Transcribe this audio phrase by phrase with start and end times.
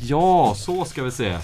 [0.00, 1.36] Ja, så ska vi se.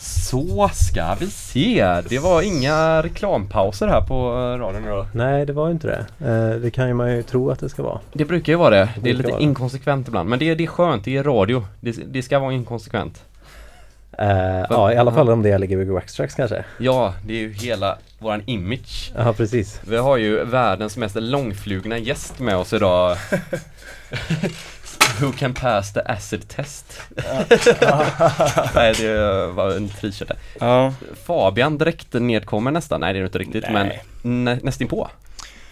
[0.00, 2.02] Så ska vi se.
[2.08, 5.06] Det var inga reklampauser här på eh, radion nu då.
[5.14, 6.26] Nej, det var ju inte det.
[6.30, 8.00] Eh, det kan ju man ju tro att det ska vara.
[8.12, 8.76] Det brukar ju vara det.
[8.76, 9.44] Det är brukar lite vara det.
[9.44, 10.28] inkonsekvent ibland.
[10.28, 11.64] Men det, är- det är skönt, det är radio.
[11.80, 13.22] Det, det ska vara inkonsekvent.
[14.18, 14.28] Eh,
[14.70, 16.64] ja, i alla fall om det gäller Gbg Waxtrax kanske.
[16.78, 19.12] Ja, det är ju hela våran image.
[19.16, 19.80] Ja, precis.
[19.86, 23.16] Vi har ju världens mest långflugna gäst med oss idag.
[25.20, 27.00] Who can pass the acid test?
[28.74, 30.36] Nej, det var en frikörd där.
[30.60, 30.94] Ja,
[31.26, 33.00] Fabian direkt nedkommer nästan.
[33.00, 34.02] Nej, det är det inte riktigt, Nej.
[34.22, 35.08] men nä, nästinpå.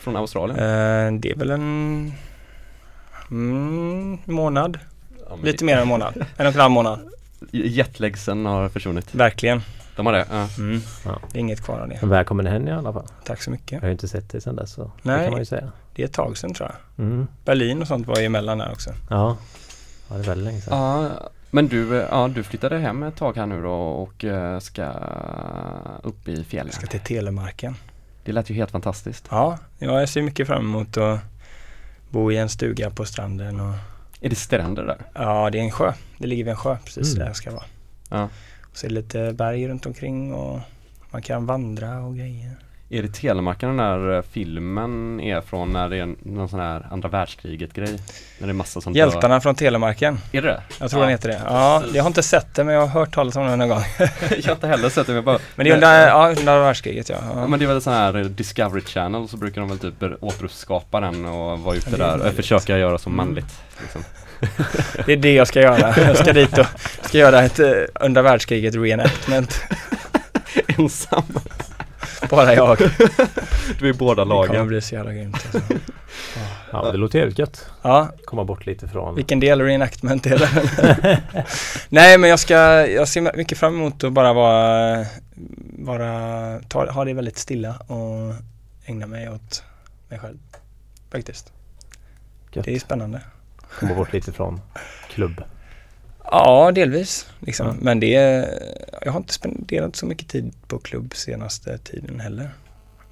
[0.00, 0.58] Från Australien.
[0.58, 2.12] eh, det är väl en
[3.30, 4.78] mm, månad.
[5.28, 6.14] Ja, men Lite mer än en månad.
[6.36, 7.00] En och en halv månad.
[7.50, 9.14] Jetlegsen har försvunnit.
[9.14, 9.62] Verkligen.
[9.96, 10.26] De har det?
[10.30, 10.48] Ja.
[10.58, 10.80] Mm.
[11.04, 11.18] Ja.
[11.32, 11.98] Det är inget kvar av det.
[12.00, 13.06] Men välkommen hem i alla fall.
[13.24, 13.72] Tack så mycket.
[13.72, 15.22] Jag har ju inte sett dig sedan dess så det Nej.
[15.24, 15.72] kan man ju säga.
[15.96, 17.04] Det är ett tag sedan tror jag.
[17.06, 17.26] Mm.
[17.44, 18.90] Berlin och sånt var ju emellan där också.
[19.10, 19.36] Ja.
[20.08, 20.78] ja, det är väldigt länge sedan.
[20.78, 21.10] ja.
[21.50, 24.92] Men du, eh, ja, du flyttade hem ett tag här nu då och eh, ska
[26.02, 26.66] upp i fjällen.
[26.66, 27.74] Jag ska till Telemarken.
[28.24, 29.26] Det lät ju helt fantastiskt.
[29.30, 31.18] Ja, ja, jag ser mycket fram emot att
[32.10, 33.74] bo i en stuga på stranden och
[34.20, 34.98] Är det stränder där?
[35.14, 35.92] ja, det är en sjö.
[36.18, 37.18] Det ligger vid en sjö precis Mm.
[37.18, 37.64] där jag ska vara.
[38.10, 38.28] Ja.
[38.62, 40.60] Och så är det lite berg runt omkring och
[41.10, 42.56] man kan vandra och grejer.
[42.90, 46.86] Är det Telemarken den där eh, filmen är från när det är någon sån här
[46.90, 47.98] andra världskriget grej?
[48.38, 50.18] När det är massa sånt Hjältarna från Telemarken.
[50.32, 50.62] Är det det?
[50.80, 51.40] Jag tror Ja, den heter det.
[51.44, 53.82] Ja, jag har inte sett det men jag har hört talas om den någon gång.
[53.98, 57.08] jag har inte heller sett det men bara Men det är under, ja, under världskriget
[57.08, 57.16] ja.
[57.34, 59.94] Ja men det är väl sån här eh, Discovery Channel så brukar de väl typ
[60.20, 63.16] återskapa den och vara ute Ja, där och försöka göra så Mm.
[63.16, 63.60] manligt.
[63.80, 64.02] Liksom.
[65.06, 65.94] Det är det jag ska göra.
[66.06, 66.66] Jag ska dit och
[67.02, 69.60] ska göra ett eh, under världskriget reenactment.
[70.78, 71.22] Ensam.
[72.30, 72.78] Bara jag.
[73.78, 74.66] Du är båda Det kommer lagen.
[74.68, 75.34] bli så jävla grymt.
[75.54, 75.74] Alltså.
[76.72, 77.66] Ja, det låter jävligt gött.
[77.82, 79.14] Ja, Komma bort lite från...
[79.14, 81.22] vilken del reenactment är det?
[81.88, 82.54] Nej men jag ska,
[82.86, 85.06] jag ser mycket fram emot att bara vara,
[85.78, 88.34] vara ta, ha det väldigt stilla och
[88.86, 89.62] ägna mig åt
[90.08, 90.38] mig själv.
[91.12, 91.52] Faktiskt.
[92.52, 92.64] Gött.
[92.64, 93.20] Det är spännande.
[93.80, 94.60] Komma bort lite från
[95.10, 95.42] klubb.
[96.30, 97.26] Ja, delvis.
[97.40, 97.66] Liksom.
[97.66, 97.74] Ja.
[97.80, 98.48] Men det är,
[99.02, 102.50] jag har inte spenderat så mycket tid på klubb senaste tiden heller.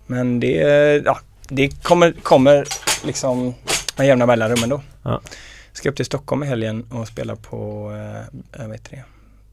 [0.07, 2.65] Men det, är- ja, det kommer, kommer
[3.05, 3.55] liksom
[3.99, 4.81] med jämna mellanrum ändå.
[5.03, 5.21] Ja.
[5.73, 9.05] Ska upp till Stockholm i helgen och spela på, eh, jag vet det,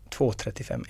[0.10, 0.84] 235.1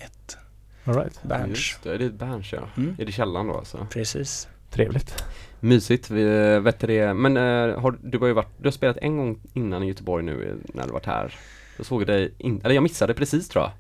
[0.86, 1.20] All right.
[1.24, 1.78] Berns.
[1.84, 2.60] Det, det är ett Berns ja.
[2.78, 2.96] Mm.
[3.00, 3.88] Är det källan då alltså?
[3.92, 4.48] Precis.
[4.72, 5.24] Trevligt.
[5.60, 6.24] Mysigt, vi,
[6.60, 7.14] vet du det.
[7.14, 10.24] Men eh, har, du har ju varit, du har spelat en gång innan i Göteborg
[10.26, 11.36] nu eh, när du varit här.
[11.78, 13.72] Jag såg dig, in, eller jag missade precis tror jag.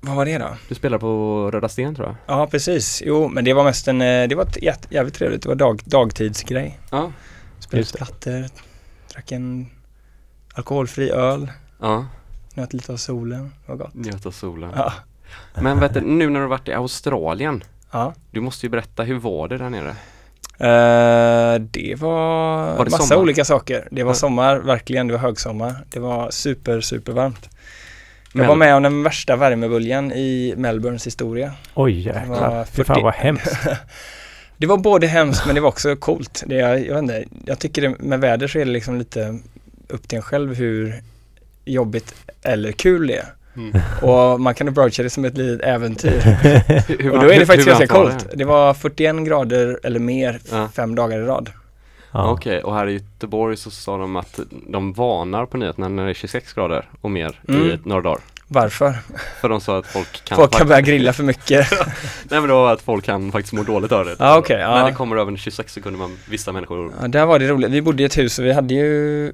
[0.00, 0.56] Vad var det då?
[0.68, 2.16] Du spelar på Röda Sten tror jag.
[2.38, 3.02] Ja, precis.
[3.06, 5.42] Jo, men det var mest en, eh, det var ett jävligt trevligt.
[5.42, 6.78] Det var dag, dagtidsgrej.
[6.90, 7.12] Ja.
[7.58, 8.46] Spelade Just plattor,
[9.12, 9.66] drack en
[10.54, 12.06] alkoholfri öl, Ja,
[12.54, 13.52] njöt lite av solen.
[13.66, 13.94] Det var gott.
[13.94, 14.72] njöt av solen.
[14.76, 14.92] Ja.
[15.54, 17.64] Men vet du, nu när du varit i Australien.
[17.90, 18.14] Ja.
[18.30, 19.96] Du måste ju berätta, hur var det där nere?
[20.60, 23.22] Eh, det var, Var det massa sommar?
[23.22, 23.88] olika saker.
[23.90, 25.06] Det var sommar, verkligen.
[25.06, 25.74] Det var högsommar.
[25.90, 27.48] Det var super, super varmt.
[28.32, 31.52] Jag Men- var med om den värsta värmeböljan i Melbournes historia.
[31.74, 32.64] Oj Det var jäklar.
[32.64, 33.56] Fy 40 fan vad hemskt.
[34.56, 36.42] Det var både hemskt men det var också coolt.
[36.46, 39.38] Det, jag, jag, vet inte, jag tycker det, med väder så är det liksom lite
[39.88, 41.02] upp till en själv hur
[41.64, 43.26] jobbigt eller kul det är.
[43.58, 43.80] Mm.
[44.02, 46.20] Och man kan approacha det som ett litet äventyr.
[46.88, 48.26] Hur, Och då är det faktiskt ganska coolt.
[48.34, 50.68] Det var 41 grader eller mer Ja.
[50.76, 51.50] fem dagar i rad.
[52.12, 52.30] Ja.
[52.30, 56.10] Okej, och här i Göteborg så sa de att de varnar på nyheterna när det
[56.10, 57.62] är 26 grader och mer Mm.
[57.66, 58.18] i några dagar.
[58.50, 58.94] Varför?
[59.40, 61.70] För de sa att folk kan Folk kan börja grilla för mycket.
[62.30, 64.16] Nej men det var att folk kan faktiskt må dåligt av det.
[64.18, 64.74] Ja, okej, ja.
[64.74, 67.70] När det kommer över 26 så kunde man, vissa människor Ja, där var det roligt.
[67.70, 69.32] Vi bodde i ett hus och vi hade ju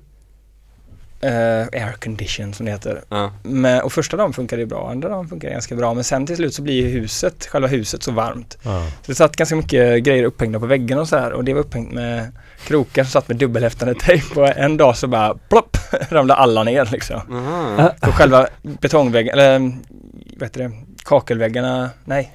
[1.25, 3.03] eh, air condition som det heter.
[3.09, 5.95] Ja, Men, och första dagen funkade det bra, andra dagen funkade det ganska bra.
[5.95, 8.59] Men sen till slut så blir ju huset, själva huset så varmt.
[8.62, 8.87] Ja.
[9.03, 11.33] Så det satt ganska mycket grejer upphängda på väggen och så här.
[11.33, 12.33] Och det var upphängt med
[12.67, 14.41] krokar som satt med dubbelhäftande tejp.
[14.41, 15.77] Och en dag så bara plopp
[16.11, 17.21] ramlade alla ner liksom.
[17.33, 17.93] Aha.
[18.03, 19.59] Och själva betongväggen, eller
[20.37, 20.73] vad heter det,
[21.05, 22.32] kakelväggarna, nej,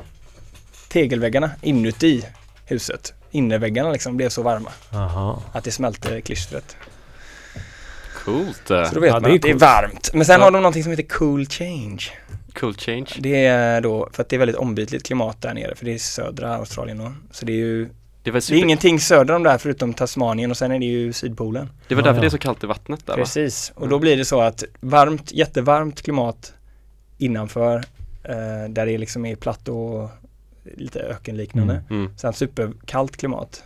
[0.90, 2.26] tegelväggarna inuti
[2.66, 3.14] huset.
[3.32, 4.72] Innerväggarna liksom blev så varma
[5.52, 6.76] att det smälte klistret.
[8.26, 8.62] Coolt.
[8.68, 10.10] Så då vet Ja, man det är att det är varmt.
[10.14, 10.46] Men sen Ja.
[10.46, 12.00] har de någonting som heter cool change.
[12.54, 13.06] Cool change.
[13.20, 15.98] Det är då, för att det är väldigt ombytligt klimat där nere, för det är
[15.98, 17.12] södra Australien då.
[17.32, 17.86] Så det är ju,
[18.24, 21.70] Det det är ingenting söder om där förutom Tasmanien och sen är det ju Sydpolen.
[21.88, 22.22] det var Ja, därför ja.
[22.22, 23.18] det är så kallt i vattnet där va?
[23.24, 26.54] Precis, och då blir det så att varmt, jättevarmt klimat
[27.18, 27.76] innanför,
[28.24, 30.10] eh, där det liksom är platt och
[30.78, 31.84] lite ökenliknande.
[31.90, 32.02] Mm.
[32.02, 32.18] Mm.
[32.18, 33.64] Sen superkallt klimat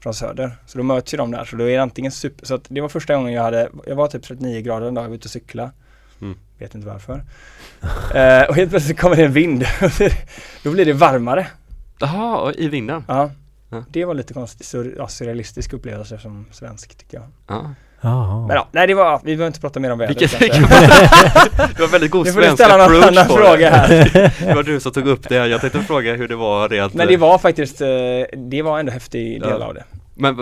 [0.00, 0.56] från söder.
[0.66, 1.44] Så då möts ju de där.
[1.44, 3.96] Så då är det antingen super, så att det var första gången jag hade, jag
[3.96, 5.72] var typ 39 grader en dag jag var ute och cykla.
[6.20, 6.38] Mm.
[6.58, 7.12] Vet inte varför.
[8.14, 9.64] eh, och helt plötsligt kommer det en vind.
[10.62, 11.46] Då blir det varmare.
[11.98, 13.04] Jaha, och i vinden?
[13.08, 13.30] Ja.
[13.70, 13.84] Ja.
[13.90, 17.26] Det var lite konstigt, sur, ja, surrealistisk upplevelse som svensk tycker jag.
[17.46, 17.74] Ja.
[18.00, 18.46] Jaha.
[18.46, 20.74] Men ja, nej det var, vi behöver inte prata mer om vädret Vilket, kanske.
[21.76, 23.76] det var väldigt god svensk ställa någon approach annan på fråga det.
[23.76, 24.32] här.
[24.48, 25.46] Det var du som tog upp det.
[25.46, 27.88] Jag tänkte fråga hur det var rent Men det var faktiskt, eh,
[28.36, 29.66] det var ändå häftig del Ja.
[29.66, 29.84] av det.
[30.14, 30.36] Men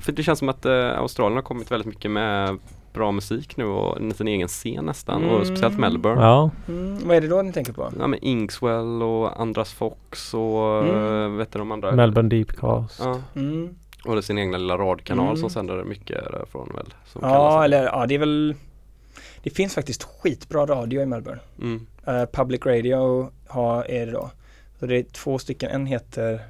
[0.00, 2.58] för det känns som att eh, Australien har kommit väldigt mycket med
[2.92, 5.44] bra musik nu och en liten egen scen nästan och Mm.
[5.44, 6.22] speciellt Melbourne.
[6.22, 7.92] Ja, Mm, vad är det då ni tänker på?
[8.00, 11.32] Ja men Inkswell och Andras Fox och Mm.
[11.32, 11.92] eh, vet du de andra?
[11.92, 13.00] Melbourne Deepcast.
[13.04, 13.68] Ja, Mm.
[14.04, 15.36] Och det är sin egna lilla radkanal Mm.
[15.36, 16.94] som sänder mycket därifrån väl?
[17.06, 18.54] Som Ja, eller ja, det är väl
[19.42, 21.40] Det finns faktiskt skitbra radio i Melbourne.
[21.58, 21.86] Mm.
[22.06, 24.30] Eh, Public Radio har, är det då.
[24.80, 26.40] Så det är två stycken, en heter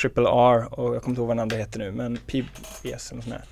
[0.00, 3.22] Triple R och jag kommer inte ihåg vad den andra heter nu, men PBS eller
[3.22, 3.42] sån här.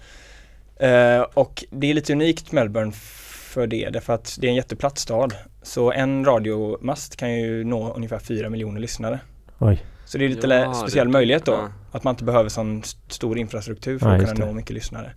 [1.18, 4.98] Eh, och det är lite unikt Melbourne för det, därför att det är en jätteplatt
[4.98, 5.34] stad.
[5.62, 9.20] Så en radiomast kan ju nå ungefär 4 miljoner lyssnare.
[9.58, 9.82] Oj.
[10.06, 11.52] Så det är lite Ja, lä- det- speciell möjlighet då.
[11.52, 11.68] ja.
[11.92, 15.12] Att man inte behöver sån st- stor infrastruktur för Ja, att kunna nå mycket lyssnare.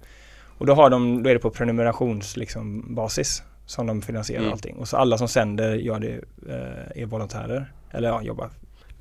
[0.57, 4.51] Och då, har de, då är det på prenumerations liksom, basis som de finansierar Mm.
[4.53, 4.75] allting.
[4.75, 6.13] Och så alla som sänder gör det,
[6.53, 7.74] eh, är volontärer.
[7.91, 8.50] Eller ja, jobbar.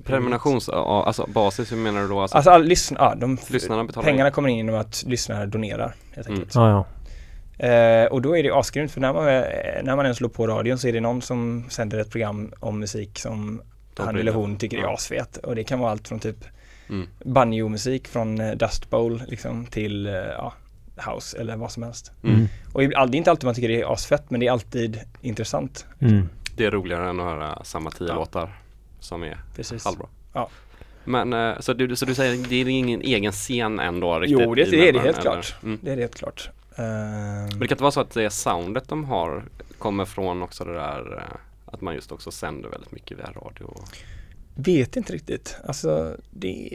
[0.05, 2.20] Prenumerations, alltså basis, hur menar du då?
[2.20, 4.32] Alltså, Alltså all, lyssn- ja, de, lyssnarna betalar pengarna in?
[4.32, 6.38] kommer in genom att lyssnare donerar helt Mm.
[6.38, 6.55] enkelt.
[6.55, 6.85] Ja, ja.
[7.67, 9.25] Eh, och då är det asgrymt för när man,
[9.85, 12.81] när man ens slår på radion så är det någon som sänder ett program om
[12.81, 13.62] musik som
[13.99, 14.95] han eller hon tycker är Ja.
[14.95, 15.37] asfet.
[15.37, 16.45] Och det kan vara allt från typ
[16.91, 17.06] Mm.
[17.25, 20.53] banjo-musik från eh, Dust Bowl liksom till eh, ja,
[21.06, 22.12] house eller vad som helst.
[22.23, 22.37] Mm.
[22.37, 22.49] Mm.
[22.73, 25.87] Och det är inte alltid man tycker det är asfett men det är alltid intressant.
[25.99, 26.29] Mm.
[26.56, 28.15] Det är roligare än att höra samma tio Ja.
[28.15, 28.59] låtar
[29.00, 29.85] som är Precis.
[29.85, 30.06] halvbra.
[30.33, 30.49] Ja.
[31.05, 34.41] Men eh, så du, så du säger det är ingen egen scen ändå riktigt?
[34.41, 35.23] Jo, det, det är det helt eller?
[35.33, 35.55] klart.
[35.62, 35.79] Mm.
[35.83, 36.50] Det är det helt klart.
[36.77, 39.45] Men det kan inte vara så att det soundet de har
[39.79, 41.23] kommer från också det där
[41.73, 43.75] att man just också sänder väldigt mycket via radio?
[44.55, 45.56] vet inte riktigt.
[45.65, 46.69] Alltså det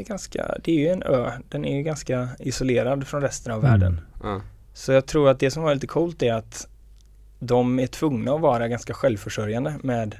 [0.00, 1.30] är ganska, det är ju en ö.
[1.48, 3.70] Den är ju ganska isolerad från resten av Mm.
[3.70, 4.00] världen.
[4.22, 4.40] Ja.
[4.74, 6.68] Så jag tror att det som var lite coolt är att
[7.38, 10.16] de är tvungna att vara ganska självförsörjande med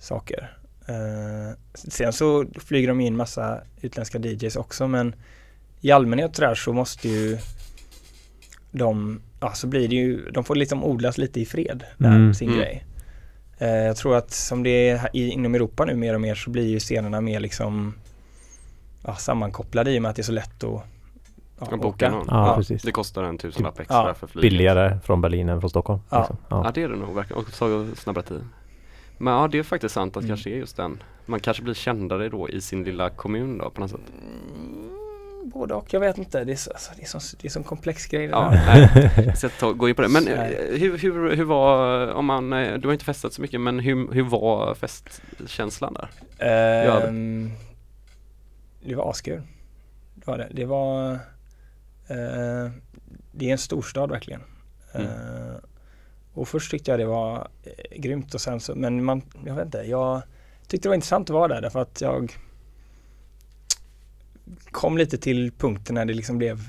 [0.00, 0.56] saker.
[0.88, 5.14] Eh, sen så flyger de in massa utländska DJs också men
[5.80, 7.38] i allmänhet sådär så måste ju
[8.72, 12.34] de, ja så blir det ju, de får liksom odlas lite i fred med Mm.
[12.34, 12.60] sin Mm.
[12.60, 12.84] grej.
[13.58, 16.68] Eh, jag tror att som det är inom Europa nu mer och mer så blir
[16.68, 17.94] ju scenerna mer liksom
[19.04, 20.82] ja, sammankopplade i och med att det är så lätt att
[21.70, 22.26] ja, boka någon.
[22.30, 22.56] Ja, Ja.
[22.56, 22.82] precis.
[22.82, 24.14] Det kostar en tusenlapp extra Ja.
[24.14, 24.50] för flyget.
[24.50, 26.00] Billigare från Berlin än från Stockholm.
[26.10, 26.18] Ja.
[26.18, 26.36] Liksom.
[26.48, 26.70] Ja Ja.
[26.74, 28.44] det är det nog verkligen och så snabbare tid.
[29.18, 30.28] Men ja det är faktiskt sant att Mm.
[30.28, 31.02] kanske är just den.
[31.26, 34.00] Man kanske blir kändare då i sin lilla kommun då på något sätt.
[35.44, 36.44] Både och, jag vet inte.
[36.44, 38.54] Det är så, alltså, det är så, det är så komplex grej Ja,
[39.36, 40.08] ska ta, gå in på det.
[40.08, 40.44] Men eh,
[40.78, 44.12] hur, hur, hur var, om man, eh, du har inte festat så mycket men hur,
[44.12, 46.08] hur var festkänslan där?
[46.38, 47.50] Ehm,
[48.84, 49.42] det var askul.
[50.14, 50.48] Det var det.
[50.50, 52.70] Det var eh,
[53.32, 54.42] Det är en storstad verkligen.
[54.92, 55.06] Mm.
[55.06, 55.56] Eh,
[56.34, 59.64] och först tyckte jag det var eh, grymt och sen så, men man, jag vet
[59.64, 60.22] inte, jag
[60.66, 62.38] tyckte det var intressant att vara där därför att jag
[64.70, 66.60] kom lite till punkten när det liksom blev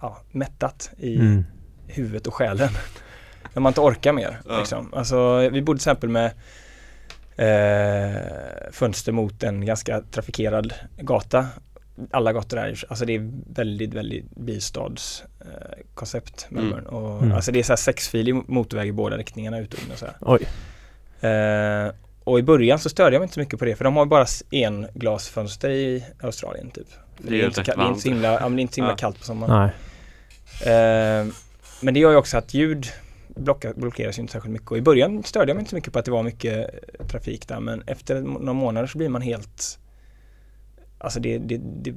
[0.00, 1.44] ja, mättat i Mm.
[1.86, 2.68] huvudet och själen.
[3.54, 4.40] När man inte orkar mer.
[4.48, 4.58] Ja.
[4.58, 4.94] Liksom.
[4.94, 6.26] Alltså, vi bodde till exempel med
[7.36, 8.16] eh,
[8.72, 11.46] fönster mot en ganska trafikerad gata.
[12.10, 16.60] Alla gator där, alltså det är väldigt, väldigt bilstadskoncept eh.
[16.86, 17.32] Och, Mm.
[17.36, 20.06] Alltså det är så här sexfilig motorväg i båda riktningarna ut och in och så
[20.06, 20.16] här.
[20.20, 20.42] Oj.
[21.28, 21.92] Eh,
[22.28, 24.06] och i början så störde jag mig inte så mycket på det för de har
[24.06, 26.86] bara en glasfönster i Australien typ.
[27.18, 28.96] Det är inte, det är inte så himla, ja, det är inte så himla Ja.
[28.96, 29.70] kallt på sommaren.
[30.64, 30.74] Nej.
[30.74, 31.26] Eh,
[31.80, 32.86] men det gör ju också att ljud
[33.28, 34.70] blocka, blockeras ju inte särskilt mycket.
[34.70, 37.06] Och i början störde jag mig inte så mycket på att det var mycket eh,
[37.06, 37.60] trafik där.
[37.60, 39.78] Men efter några månader så blir man helt
[40.98, 41.94] Alltså det, det, det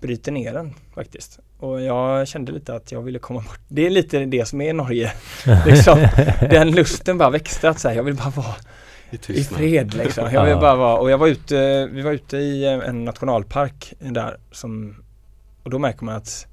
[0.00, 1.38] bryter ner en faktiskt.
[1.58, 3.60] Och jag kände lite att jag ville komma bort.
[3.68, 5.12] Det är lite det som är Norge.
[5.66, 6.08] liksom,
[6.40, 8.54] den lusten bara växte att säga, jag vill bara vara
[9.30, 10.28] I i fred liksom.
[10.32, 13.94] Jag vill bara vara, och jag var ute, vi var ute i eh, en nationalpark
[13.98, 14.96] där som,
[15.62, 16.46] och då märker man att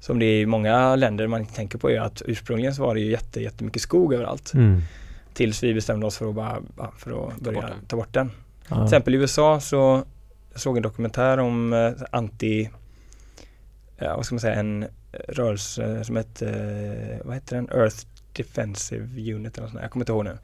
[0.00, 2.94] som det är i många länder man inte tänker på är att ursprungligen så var
[2.94, 4.54] det ju jätte, jättemycket skog överallt.
[4.54, 4.82] Mm.
[5.34, 6.62] Tills vi bestämde oss för att bara,
[6.98, 7.86] för att börja bort den.
[7.86, 8.30] ta bort den.
[8.68, 8.74] Ja.
[8.74, 10.04] Till exempel i USA så
[10.52, 12.70] jag såg en dokumentär om eh, anti,
[13.98, 14.86] ja, vad ska man säga, en
[15.28, 20.02] rörelse som hette, eh, vad heter den, Earth Defensive Unit eller något sånt jag kommer
[20.02, 20.38] inte ihåg nu.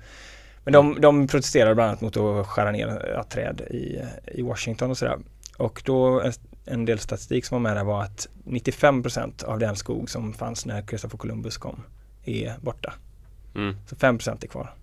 [0.65, 4.99] Men de, de protesterade bland annat mot att skära ner träd i, i Washington och
[4.99, 5.19] sådär.
[5.57, 6.33] Och då en,
[6.65, 10.67] en del statistik som var med där var att 95% av den skog som fanns
[10.67, 11.83] när Christopher Columbus kom
[12.25, 12.93] är borta.
[13.55, 13.77] Mm.
[13.87, 14.75] Så 5% är kvar.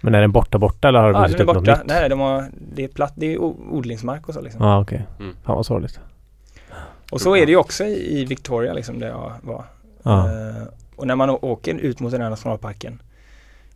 [0.00, 1.76] Men är den borta borta eller har du Ja, är upp något borta.
[1.76, 1.86] nytt?
[1.86, 4.64] Nej, de har, det är platt, det är odlingsmark och så liksom.
[4.64, 5.06] Ja okej.
[5.20, 5.36] Mm.
[5.44, 6.00] Fan vad sorgligt.
[7.10, 9.64] Och så är det ju också i, Victoria liksom där jag var.
[10.02, 10.26] Ja.
[10.26, 10.62] Eh,
[10.96, 13.02] och när man åker ut mot den här nationalparken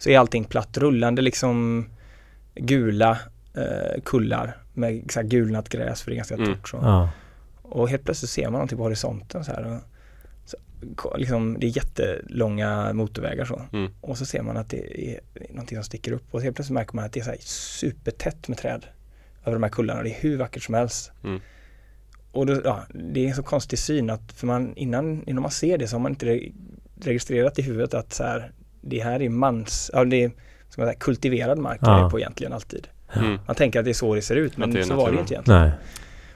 [0.00, 1.85] så är allting platt, rullande liksom
[2.54, 3.19] gula
[3.57, 6.47] eh, kullar med så här gulnat gräs för det är ganska Mm.
[6.47, 6.69] torrt.
[6.69, 6.76] Så.
[6.76, 7.11] ja.
[7.62, 9.66] Och helt plötsligt ser man någonting på horisonten så här.
[9.66, 9.80] Och,
[10.45, 10.57] så,
[11.16, 13.62] liksom, det är jättelånga motorvägar så.
[13.73, 13.92] Mm.
[14.00, 16.97] Och så ser man att det är någonting som sticker upp och helt plötsligt märker
[16.97, 18.87] man att det är så här supertätt med träd
[19.45, 20.02] över de här kullarna.
[20.02, 21.12] Det är hur vackert som helst.
[21.25, 21.40] Mm.
[22.33, 25.50] Och då, ja, det är en så konstig syn att för man, innan, innan man
[25.50, 26.52] ser det så har man inte re-
[27.02, 30.31] registrerat i huvudet att så här, det här är mans, ja det är
[30.69, 32.09] ska man säga, kultiverad mark Ja.
[32.11, 32.89] på egentligen alltid.
[33.17, 33.39] Mm.
[33.47, 35.61] Man tänker att det är så det ser ut men så var det inte egentligen.
[35.61, 35.73] Nej.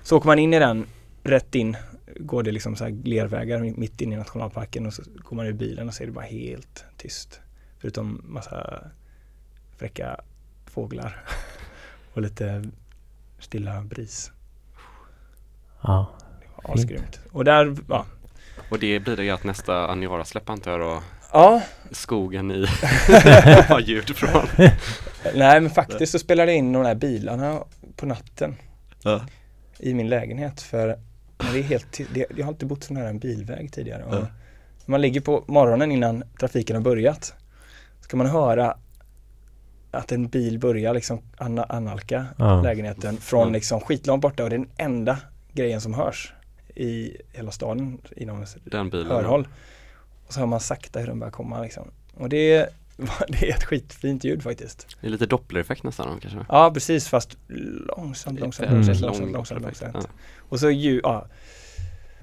[0.02, 0.86] Så åker man in i den,
[1.22, 1.76] rätt in,
[2.16, 5.52] går det liksom så här lervägar mitt in i nationalparken och så går man ur
[5.52, 7.40] bilen och ser det bara helt tyst.
[7.78, 8.80] Förutom massa
[9.76, 10.20] fräcka
[10.66, 11.24] fåglar
[12.14, 12.64] och lite
[13.38, 14.32] stilla bris.
[15.82, 16.10] Ja.
[16.64, 17.20] Asgrymt.
[17.32, 18.06] Och där, ja.
[18.70, 21.02] Och det blir det ju att nästa Aniara-släpp antar jag då
[21.36, 22.66] Ja, skogen i
[23.68, 24.46] har ljud från.
[25.34, 27.60] nej men faktiskt så spelar det in de där bilarna
[27.96, 28.54] på natten
[29.02, 29.20] Ja.
[29.78, 30.86] i min lägenhet för
[31.52, 34.04] det är helt det, jag har inte bott så nära en bilväg tidigare.
[34.04, 34.26] Och Ja.
[34.86, 37.34] man ligger på morgonen innan trafiken har börjat
[38.00, 38.76] ska man höra
[39.90, 42.62] att en bil börjar liksom anna, annalka Ja.
[42.62, 43.52] lägenheten från Ja.
[43.52, 45.18] liksom skitlångt borta och det är den enda
[45.52, 46.32] grejen som hörs
[46.74, 49.06] i hela staden inom Den bilen.
[49.06, 49.48] hörhåll.
[50.26, 51.90] Och så hör man sakta hur den börjar komma liksom.
[52.14, 52.68] Och det,
[53.28, 54.86] det är ett skitfint ljud faktiskt.
[55.00, 56.46] Det är lite dopplereffekt nästan kanske.
[56.48, 57.36] Ja precis fast
[57.96, 58.74] långsamt, långsamt, Mm.
[58.82, 60.08] långsamt, Lång långsamt, långsamt, långsamt.
[60.48, 61.26] Och så ljud, ja.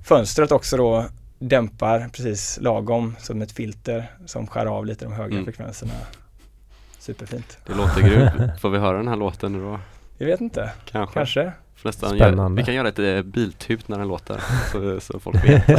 [0.03, 1.05] Fönstret också då
[1.39, 5.46] dämpar precis lagom som ett filter som skär av lite de höga Mm.
[5.46, 5.93] frekvenserna.
[7.00, 7.58] Superfint.
[7.67, 8.60] Det låter grymt.
[8.62, 9.79] Får vi höra den här låten nu då?
[10.17, 11.13] Jag vet inte, Kanske.
[11.13, 11.51] kanske.
[11.84, 12.62] Nästan Spännande.
[12.62, 15.64] Gör, vi kan göra ett eh, biltut när den låter så, så folk vet.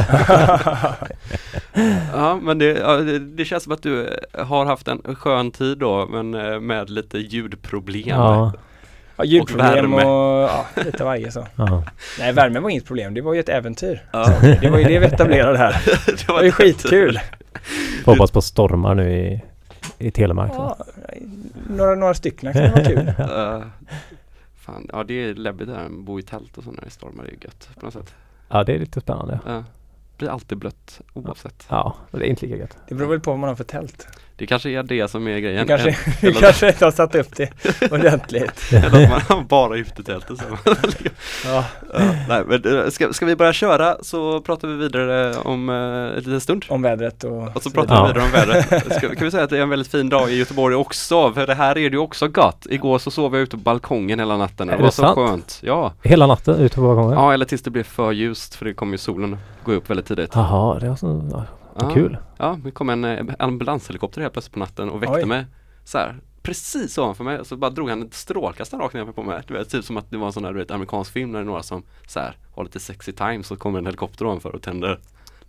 [2.13, 5.51] ja men det, ja, det, det känns som att du eh, har haft en skön
[5.51, 8.07] tid då men eh, med lite ljudproblem.
[8.07, 8.53] Ja.
[9.15, 10.03] Ja, ljudproblem värme.
[10.05, 11.47] och, ja, lite varje så.
[11.55, 11.83] Ja.
[12.19, 13.13] Nej, värme var inget problem.
[13.13, 14.03] Det var ju ett äventyr.
[14.11, 14.33] Ja.
[14.61, 15.81] Det var ju det vi etablerade här.
[16.05, 17.19] det Det var ju skitkul.
[18.05, 19.41] Får hoppas på stormar nu i,
[19.97, 20.75] i telemarknaden.
[20.79, 20.85] Ja,
[21.69, 23.13] några, några stycken kan det vara kul.
[24.63, 27.29] Fan, ja det är läbbigt där, bo i tält och så när det stormar, det
[27.29, 28.15] är gött på något sätt.
[28.49, 29.39] Ja, det är lite spännande.
[29.45, 29.63] Ja.
[30.17, 31.65] blir alltid blött oavsett.
[31.69, 32.77] Ja, det är inte lika gött.
[32.87, 34.07] Det beror väl på vad man har för tält.
[34.35, 35.67] Det kanske är det som är grejen.
[35.67, 37.49] kanske, du eller- kanske inte har satt upp det
[37.91, 38.61] ordentligt.
[38.73, 40.43] Eller att man har bara utetältet så.
[41.45, 41.63] Ja,
[41.93, 41.99] Ja,
[42.29, 46.15] nej, men eh, ska, ska vi börja köra så pratar vi vidare om eh, en
[46.15, 46.65] liten stund.
[46.69, 48.25] om vädret och, Och så så pratar vidare.
[48.31, 48.95] vi vidare om vädret.
[48.97, 51.33] Ska, kan vi säga att det är en väldigt fin dag i Göteborg också?
[51.33, 52.67] För det här är det ju också gott.
[52.69, 54.69] Igår så sov jag ute på balkongen hela natten.
[54.69, 55.15] Är Det det var så sant?
[55.15, 55.59] skönt.
[55.63, 55.93] Ja.
[56.03, 57.13] Hela natten ute på balkongen?
[57.19, 60.05] ja, eller tills det blev för ljust för det kommer ju solen gå upp väldigt
[60.07, 60.31] tidigt.
[60.35, 61.43] Jaha, det var så
[61.75, 61.85] ja, Ja.
[61.85, 62.17] vad kul.
[62.37, 65.25] Ja, det kom en eh, ambulanshelikopter helt plötsligt på natten och väckte Oj.
[65.25, 65.45] mig
[65.83, 69.41] så här, precis ovanför mig, så bara drog han ett strålkastare rakt ner på mig.
[69.47, 71.39] Du vet, typ som att det var en sån här du vet, amerikansk film när
[71.39, 74.55] det är några som så här, har lite sexy time så kommer en helikopter ovanför
[74.55, 74.99] och tänder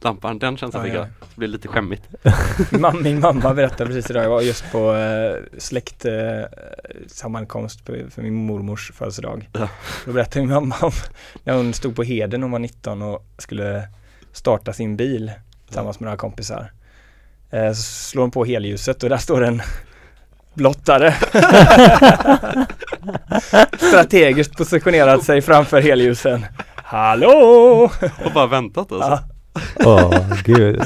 [0.00, 0.38] lampan.
[0.38, 1.06] Den känslan fick jag.
[1.06, 2.02] Det blir lite skämmigt.
[3.02, 6.12] Min mamma berättade precis idag, jag var just på eh, släkt eh,
[8.10, 9.48] för min mormors födelsedag.
[9.52, 9.68] Ja.
[10.04, 10.92] Då berättade min mamma om
[11.44, 13.88] när hon stod på Heden, hon var 19 och skulle
[14.32, 15.32] starta sin bil
[15.66, 16.72] tillsammans med några kompisar.
[17.50, 19.62] Eh, så slår hon på helljuset och där står en
[20.54, 21.14] blottare.
[23.78, 26.46] Strategiskt positionerat sig framför helljusen.
[26.76, 27.90] Hallå!
[28.24, 29.10] Och bara väntat alltså.
[29.10, 29.20] Ja,
[29.84, 30.82] Åh, gud.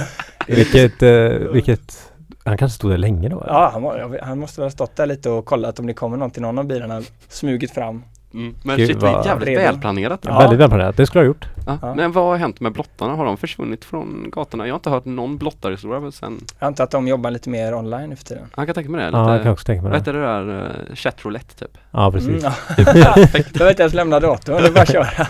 [0.47, 2.13] Vilket, eh, vilket,
[2.45, 3.41] han kanske stod där länge då?
[3.41, 3.53] eller?
[3.53, 6.31] ja han, han måste väl ha stått där lite och kollat om det kommer någon
[6.31, 8.05] till någon av bilarna, smugit fram.
[8.35, 8.55] Mm.
[8.63, 9.61] Men Gud, shit, det är vad jävligt redo.
[9.61, 10.21] välplanerat.
[10.23, 10.39] Ja.
[10.39, 11.47] Väldigt välplanerat, det skulle jag ha gjort.
[11.67, 11.79] Ja.
[11.83, 11.95] Ja.
[11.95, 13.15] Men vad har hänt med blottarna?
[13.15, 14.67] Har de försvunnit från gatorna?
[14.67, 16.41] Jag har inte hört någon blottarhistoria sen.
[16.59, 18.47] Jag antar att de jobbar lite mer online nu för tiden.
[18.57, 19.11] Jag kan tänka mig det.
[19.17, 20.19] Ja, jag Lite, kan också tänka vad mig heter det.
[20.21, 20.63] det där?
[20.91, 21.79] Uh, chatroulette typ.
[21.91, 22.29] Ja, precis.
[22.29, 22.41] Mm,
[22.77, 23.15] ja.
[23.53, 25.27] Behöver inte ens lämna datorn, det är bara att köra.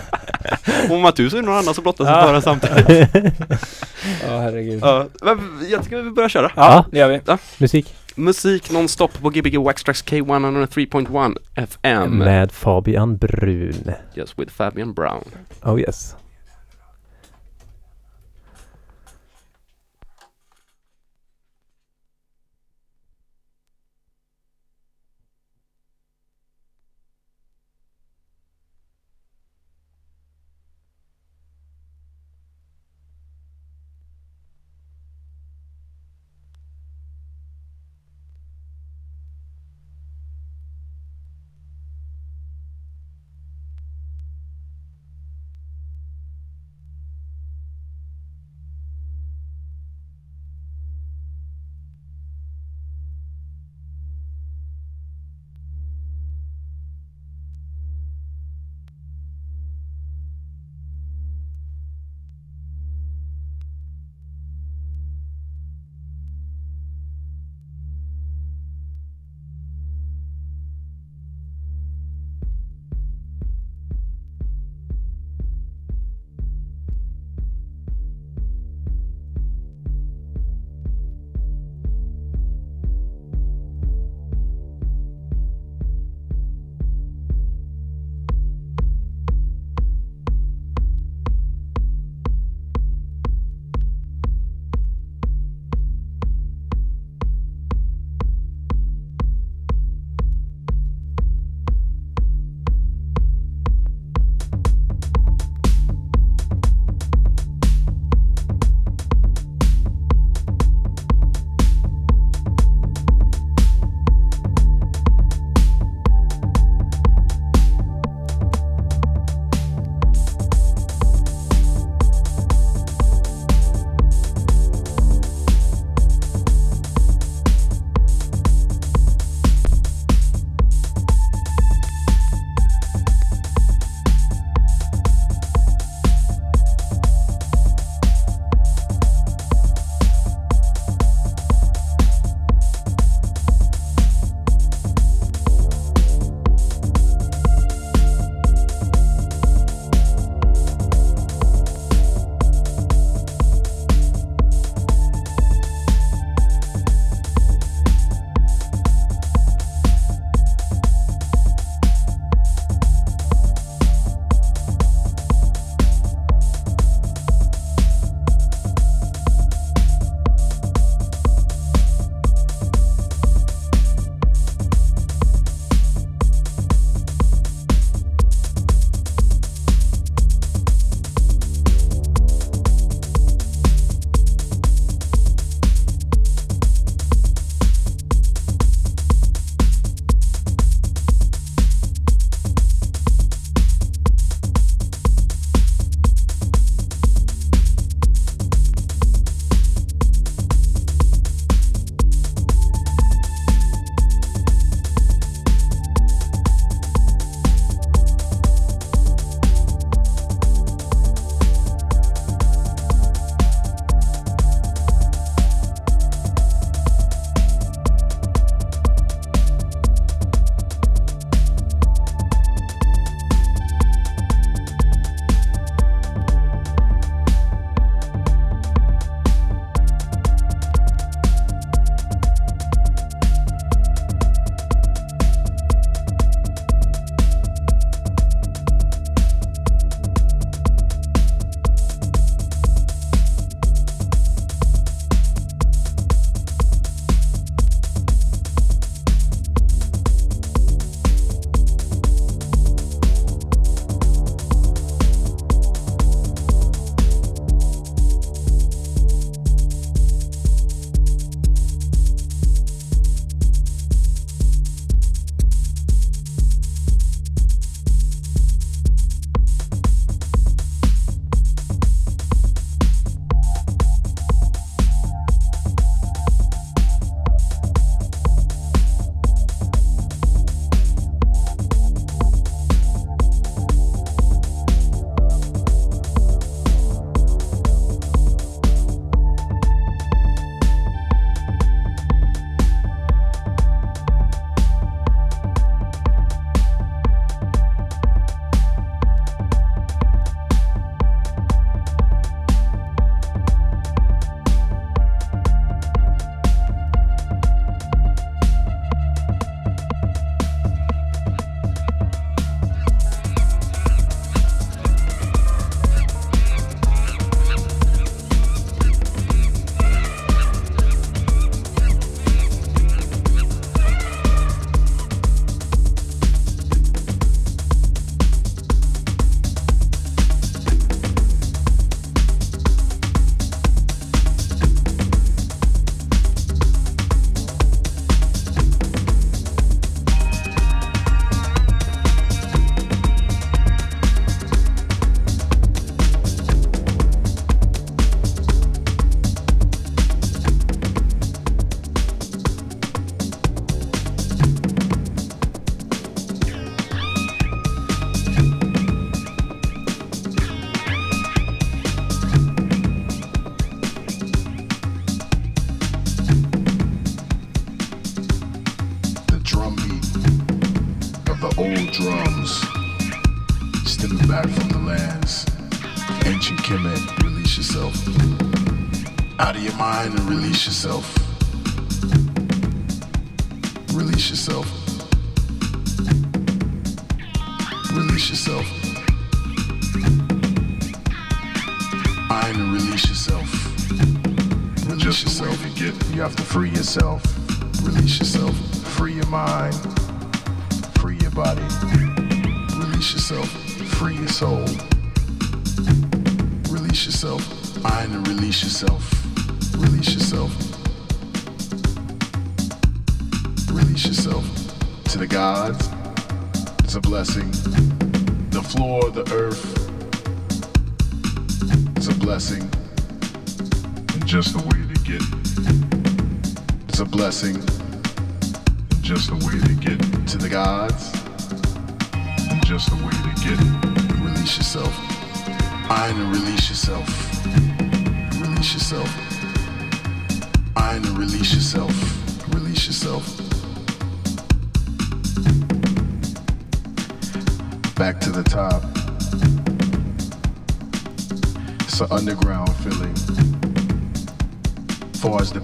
[0.90, 3.08] Om att du så är det någon annan som blottar sig en samtidigt.
[4.28, 4.80] Ja, herregud.
[4.82, 5.38] Ja, men
[5.70, 6.52] jag tycker vi börjar köra.
[6.56, 7.20] Ja, det gör vi.
[7.58, 12.18] Musik Musik nonstop på Gbg Waxtrax K103.1 FM.
[12.18, 13.94] med Fabian Brun.
[14.16, 15.25] Yes, with Fabian Brown.
[15.62, 16.16] Oh yes.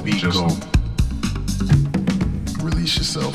[0.04, 0.48] beat Just go.
[2.62, 3.34] Release yourself.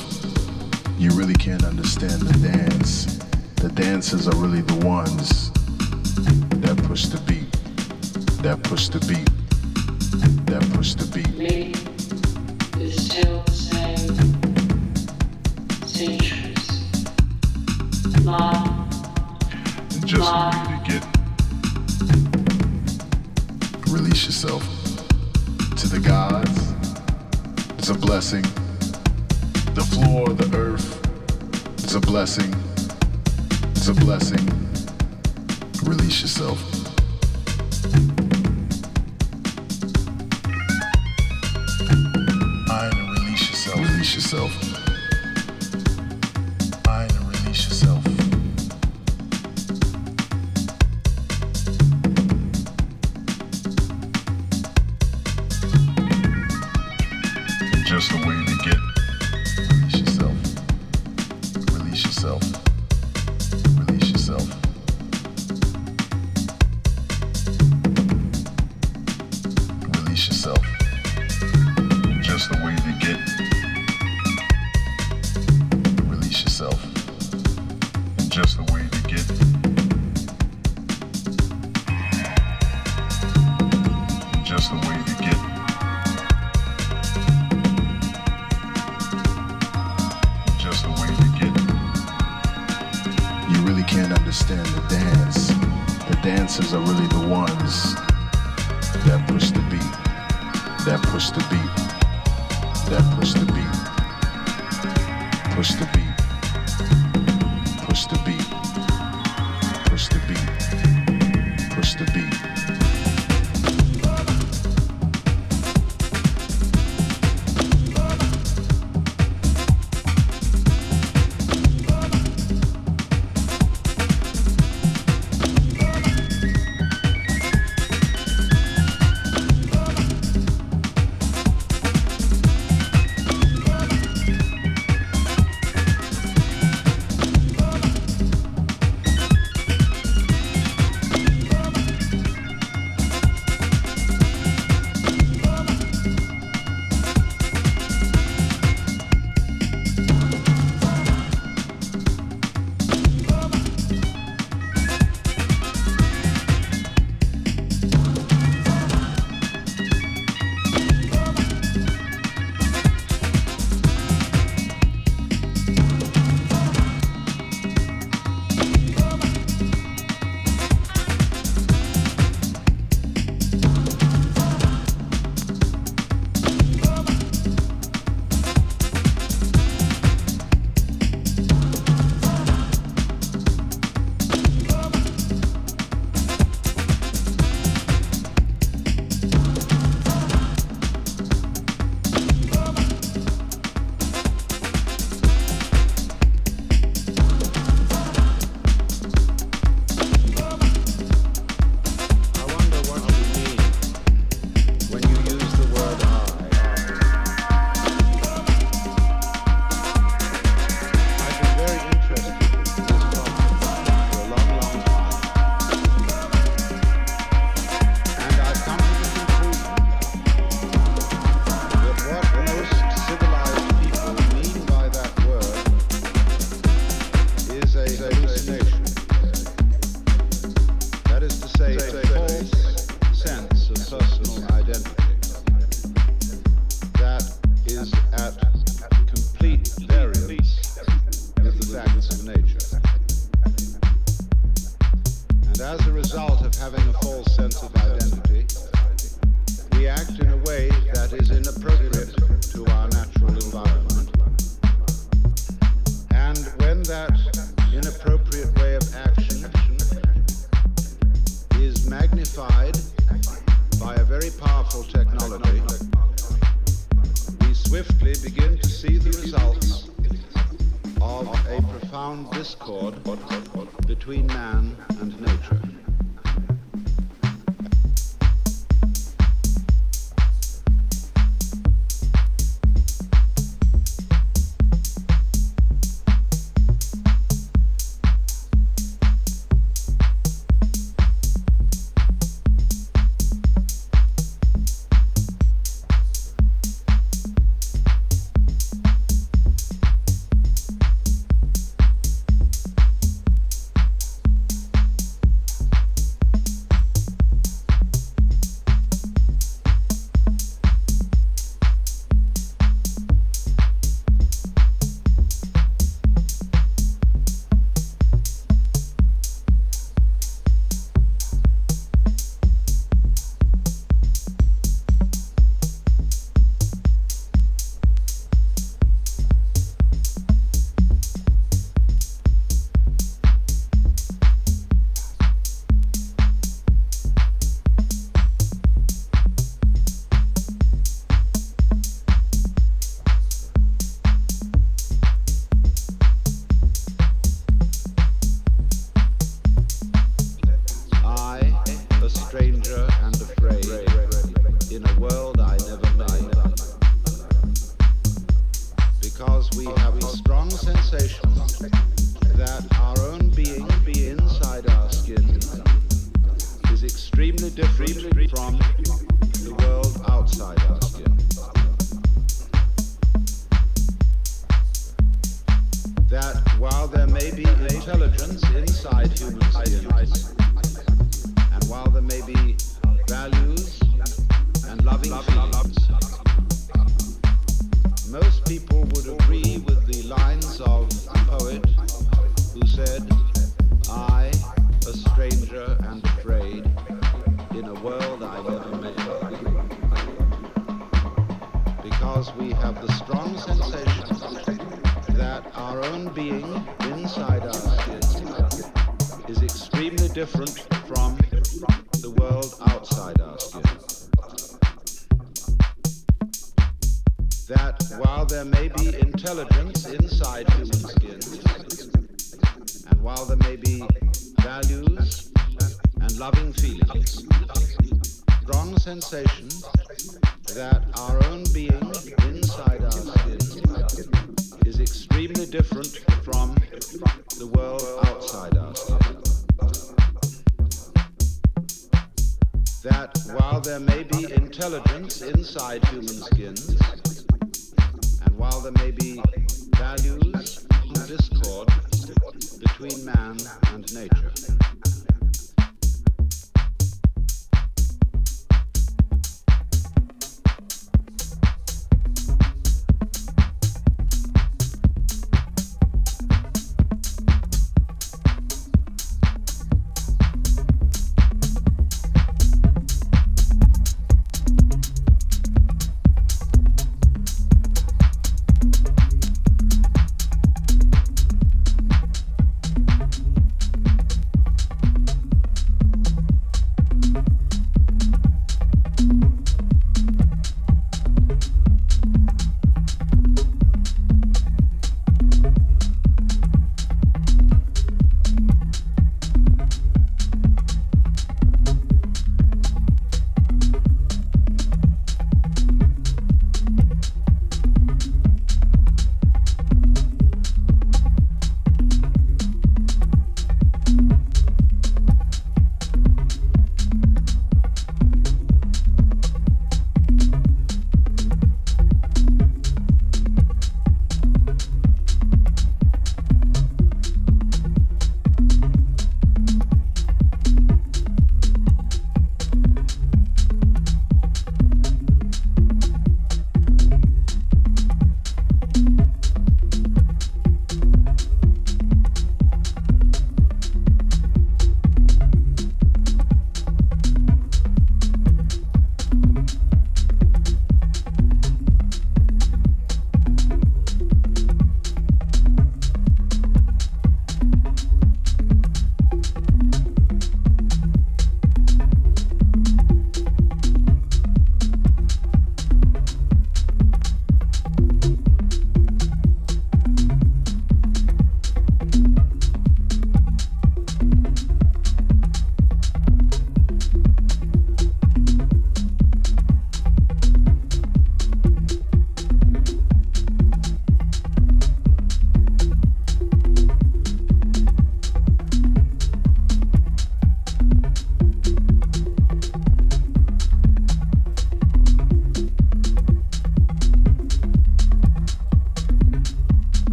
[1.00, 3.18] You really can't understand the dance.
[3.56, 5.52] The dancers are really the ones
[6.62, 7.52] that push the beat.
[8.44, 9.29] That push the beat.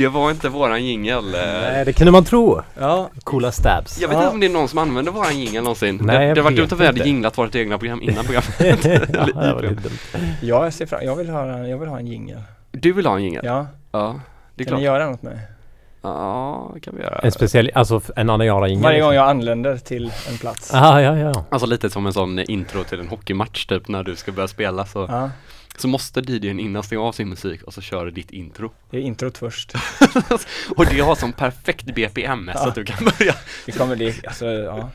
[0.00, 1.34] Det var inte våran jingel.
[1.34, 1.40] eh.
[1.40, 2.60] Nej, det kunde man tro.
[2.78, 4.00] Ja, Coola stabs.
[4.00, 4.22] Jag vet Ja.
[4.22, 6.00] inte om det är någon som använder våran jingel någonsin.
[6.02, 8.54] Nej, det jag det var dumt om vi hade jinglat vårt egna program innan programmet.
[8.84, 9.98] ja, det var lite dumt.
[10.42, 12.42] jag ser fram, jag vill ha, jag vill ha en jingel.
[12.70, 13.44] Du vill ha en jingel?
[13.44, 14.20] Ja, Ja,
[14.54, 14.94] det är kan ni klart.
[14.94, 15.38] göra något med?
[16.02, 17.18] Ja, det kan vi göra.
[17.22, 18.82] En speciell, alltså en Aniara jingel.
[18.84, 20.74] Varje gång jag anländer till en plats.
[20.74, 21.44] Ah, ja, ja.
[21.50, 24.86] Alltså lite som en sån intro till en hockeymatch typ när du ska börja spela
[24.86, 25.30] så, Ja,
[25.80, 28.70] så måste DJn innan stänga av sin musik och så kör du ditt intro.
[28.90, 29.72] det är introt först.
[30.76, 32.68] Och det har som perfekt BPM så Ja.
[32.68, 33.34] att du kan börja.
[33.66, 34.90] Det kommer det, alltså ja.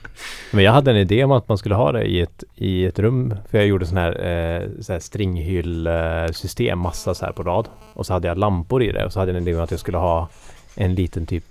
[0.52, 3.00] Men jag hade en idé om att man skulle ha det i ett, i ett
[3.00, 3.36] rum.
[3.52, 7.68] För jag gjorde sån här, eh, så här stringhyll-system, massa så här på rad.
[7.94, 9.72] Och så hade jag lampor i det och så hade jag en idé om att
[9.72, 10.30] jag skulle ha
[10.76, 11.44] en liten typ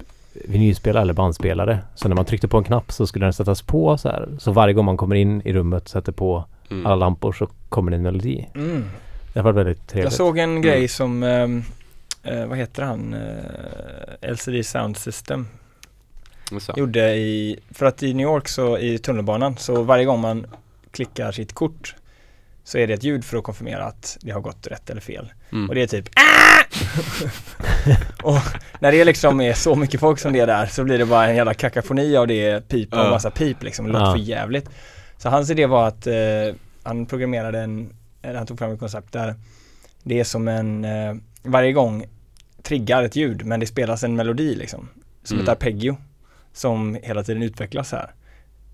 [0.45, 1.78] vinylspelare eller bandspelare.
[1.95, 4.28] Så när man tryckte på en knapp så skulle den sättas på så här.
[4.39, 6.87] Så varje gång man kommer in i rummet sätter på Mm.
[6.87, 8.49] alla lampor så kommer det en melodi.
[8.55, 8.85] Mm.
[9.35, 10.05] Det var väldigt trevligt.
[10.05, 10.89] Jag såg en grej Mm.
[10.89, 11.64] som, ehm,
[12.22, 15.47] eh, vad heter han, eh, LCD Sound System
[16.61, 16.72] Så.
[16.76, 20.47] gjorde i, för att i New York så i tunnelbanan så varje gång man
[20.91, 21.95] klickar sitt kort
[22.64, 25.32] så är det ett ljud för att konfirmera att det har gått rätt eller fel.
[25.53, 25.68] Mm.
[25.68, 26.20] Och det är typ "Ah!"
[28.22, 28.39] Och
[28.80, 31.28] när det liksom är så mycket folk som det är där så blir det bara
[31.28, 33.87] en jävla kakafoni av det pip och massa pip liksom.
[33.87, 34.12] Det låter Ja.
[34.12, 34.70] för jävligt.
[35.18, 36.14] Så hans idé var att eh,
[36.82, 37.91] han programmerade en,
[38.24, 39.34] eller han tog fram ett koncept där
[40.02, 42.04] det är som en, eh, varje gång
[42.62, 44.88] triggar ett ljud men det spelas en melodi liksom.
[45.22, 45.42] Som Mm.
[45.44, 45.96] ett arpeggio
[46.52, 48.10] som hela tiden utvecklas här.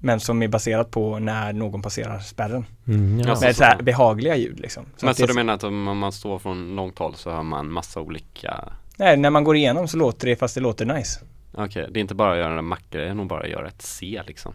[0.03, 2.67] Men som är baserat på när någon passerar spärren.
[2.87, 3.31] Mm, ja.
[3.31, 3.59] Alltså, Med så.
[3.59, 4.85] så här behagliga ljud liksom.
[4.97, 7.31] Så Men att så det, du menar att om man står från långt håll så
[7.31, 8.65] hör man massa olika
[8.97, 11.21] nej, när man går igenom så låter det fast det låter nice.
[11.53, 14.53] Okej, det är inte bara att göra en mackgrejen och bara göra ett C liksom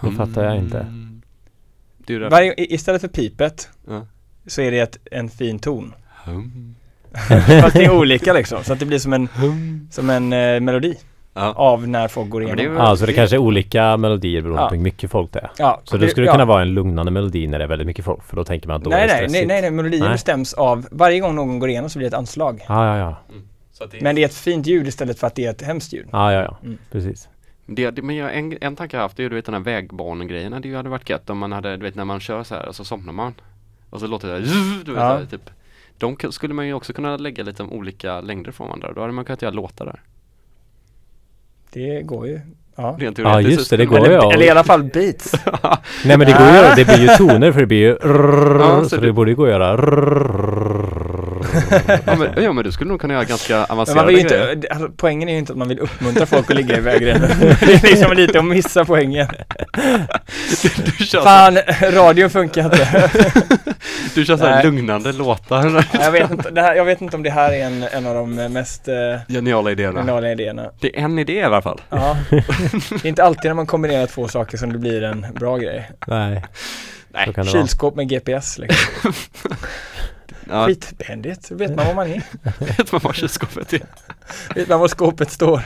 [0.00, 0.78] Det fattar jag inte.
[0.80, 1.19] Mm.
[2.10, 4.06] Det är det Varje, istället för pipet Ja.
[4.46, 5.94] så är det ett, en fin ton.
[6.24, 6.74] Hum.
[7.62, 8.64] Fast det är olika liksom.
[8.64, 9.28] Så att det blir som en,
[9.90, 10.94] som en eh, melodi
[11.34, 11.52] Ja.
[11.56, 12.76] av när folk går det är igenom.
[12.76, 14.68] Ja, så det kanske är olika melodier beroende Ja.
[14.68, 15.50] på hur mycket folk det är.
[15.58, 16.32] Ja, Så det skulle ja.
[16.32, 18.22] kunna vara en lugnande melodi när det är väldigt mycket folk.
[18.24, 19.48] För då tänker man att då är Nej, det nej, nej, stressigt.
[19.48, 20.08] nej, nej, melodin Nej.
[20.12, 22.64] bestäms av, varje gång någon går igenom så blir det ett anslag.
[22.68, 23.16] Ja, ja, ja.
[23.72, 25.62] Så att det, Men det är ett fint ljud istället för att det är ett
[25.62, 26.06] hemskt ljud.
[26.12, 26.58] Ja, ja, ja.
[26.64, 26.78] Mm.
[26.92, 27.28] Precis.
[27.72, 29.60] Det, det, men jag, en, en tanke jag haft är ju du vet den här
[29.60, 32.68] vägbanegrejerna, det hade varit gött om man hade, du vet när man kör så här
[32.68, 33.34] och så somnar man
[33.90, 34.40] Och så låter det där,
[34.84, 35.08] du vet Ja.
[35.16, 35.50] här, typ
[35.98, 39.24] De skulle man ju också kunna lägga lite olika längder från varandra, då hade man
[39.24, 40.00] kunnat göra låtar där
[41.72, 42.40] Det går ju.
[42.76, 42.96] Ja.
[42.98, 44.04] Rent Ja, just det, det går ju.
[44.04, 44.32] Eller, ja.
[44.32, 45.32] eller i alla fall beats.
[46.04, 47.98] Nej men det går ju det blir ju toner för det blir ju
[48.60, 49.76] Ja, så, så det det- borde ju gå att göra
[52.04, 54.88] ja, men, ja men du skulle nog kunna göra ganska avancerade ju grejer inte, alltså,
[54.96, 57.30] poängen är ju inte att man vill uppmuntra folk att ligga i vägrenen.
[57.60, 59.28] det är liksom lite att missa poängen.
[60.84, 63.10] Du kör, så, Fan, radion funkar inte.
[64.14, 64.64] du kör så här Nej.
[64.64, 67.82] lugnande låtar jag, vet inte, det här, jag vet inte om det här är en,
[67.82, 68.94] en av de mest eh,
[69.28, 70.70] Geniala idéerna geniala idéerna.
[70.80, 72.16] Det är en idé i alla fall Ja.
[72.30, 75.90] Det är inte alltid när man kombinerar två saker som det blir en bra grej.
[76.06, 76.42] Nej.
[77.12, 77.46] Nej, vara.
[77.46, 79.12] Kylskåp med GPS liksom.
[80.50, 82.22] Ja, Skitbehändigt, så vet man var man är.
[82.76, 83.82] vet man vad kylskåpet är
[84.54, 85.62] Vet man var skåpet står.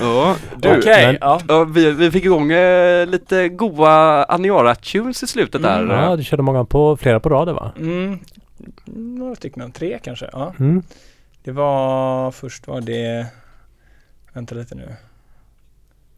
[0.00, 1.40] Ja, du Okej, men- ja.
[1.48, 5.82] Ja, vi, vi fick igång eh, lite goa Aniara-tunes i slutet där.
[5.82, 5.96] Mm.
[5.96, 7.72] Ja, du körde många på, flera på raden va?
[7.78, 8.18] Mm,
[8.84, 10.28] några stycken, tre kanske.
[10.32, 10.54] Ja.
[10.58, 10.82] Mm.
[11.44, 13.26] Det var, först var det,
[14.32, 14.88] vänta lite nu.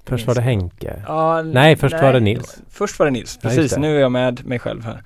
[0.05, 1.03] Först var det Henke.
[1.07, 2.59] Ja, Nej, först var det Nils.
[2.70, 3.72] Först var det Nils, Ja, precis.
[3.72, 3.80] det.
[3.80, 5.03] nu är jag med mig själv här.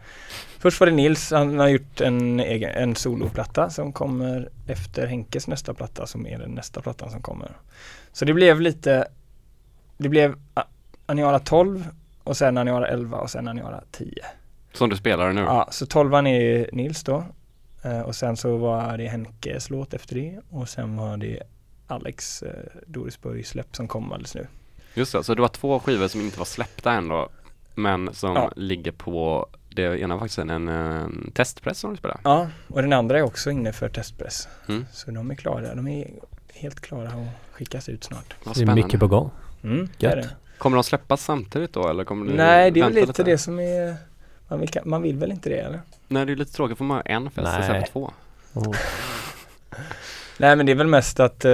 [0.62, 5.48] Först var det Nils, han har gjort en, egen, en soloplatta som kommer efter Henkes
[5.48, 7.50] nästa platta som är den nästa plattan som kommer.
[8.12, 9.08] Så det blev lite,
[9.98, 10.34] det blev
[11.06, 11.88] Aniara 12
[12.24, 14.10] och sen Aniara 11 och sen Aniara 10.
[14.72, 15.40] Som du spelar nu.
[15.40, 17.24] Ja, så 12 är Nils då.
[17.84, 21.42] Eh, och sen så var det Henkes låt efter det och sen var det
[21.86, 22.50] Alex eh,
[22.86, 24.46] Dorisburg släpp som kom alldeles nu.
[24.94, 27.28] Just det, så det var två skivor som inte var släppta än då.
[27.74, 28.52] Men som Ja.
[28.56, 32.20] ligger på, det ena var faktiskt en, en, en testpress som du spelar.
[32.24, 34.48] Ja, och den andra är också inne för testpress.
[34.68, 34.86] Mm.
[34.92, 36.10] Så de är klara, de är
[36.54, 38.34] helt klara att skickas ut snart.
[38.44, 38.82] Vad Det är spännande.
[38.84, 39.30] mycket på gång.
[39.64, 40.30] Mm, det är det.
[40.58, 43.58] Kommer de släppas samtidigt då eller kommer Nej, det är väl vänta lite det som
[43.60, 43.96] är
[44.48, 45.80] man vill, man vill väl inte det eller?
[46.08, 48.12] Nej, det är lite tråkigt för man har en fest istället för två.
[48.54, 48.76] Oh.
[50.38, 51.52] Nej men det är väl mest att eh,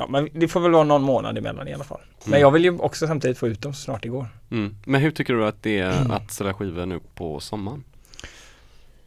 [0.00, 2.00] Ja men det får väl vara någon månad emellan i alla fall.
[2.24, 2.40] Men Mm.
[2.40, 4.26] jag vill ju också samtidigt få ut dem så snart det går.
[4.50, 4.76] Mm.
[4.86, 6.10] Men hur tycker du att det är Mm.
[6.10, 7.84] att sälja skivor nu på sommaren?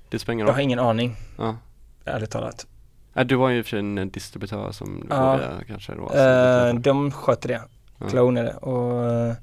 [0.10, 1.58] Det spelar ingen Jag har ingen aning, Ja.
[2.06, 2.68] ärligt talat.
[3.26, 5.32] Du var ju i och för sig en distributör som Ja.
[5.32, 6.02] borde kanske då.
[6.14, 7.62] Eh, lite- de sköter det,
[8.00, 8.08] Ja.
[8.10, 8.54] Clone är det.
[8.54, 9.34] Och eh,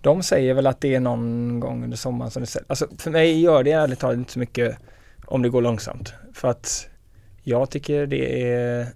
[0.00, 2.66] de säger väl att det är någon gång under sommaren som det säljs.
[2.70, 4.76] Alltså för mig gör det ärligt talat inte så mycket
[5.26, 6.12] om det går långsamt.
[6.34, 6.86] För att
[7.42, 8.86] Jag tycker det är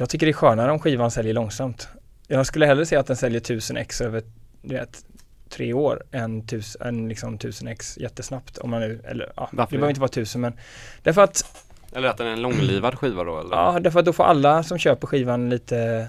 [0.00, 1.88] Jag tycker det är skönare om skivan säljer långsamt.
[2.26, 4.22] Jag skulle hellre se att den säljer 1000 ex över,
[4.62, 5.04] du vet,
[5.48, 8.58] tre år än, tus, än liksom 1000 ex jättesnabbt.
[8.58, 10.52] Om man nu, eller ja, det behöver inte vara 1000 men
[11.02, 13.56] Därför att, Eller att den är en långlivad skiva då eller?
[13.56, 16.06] ja, därför att då får alla som köper skivan lite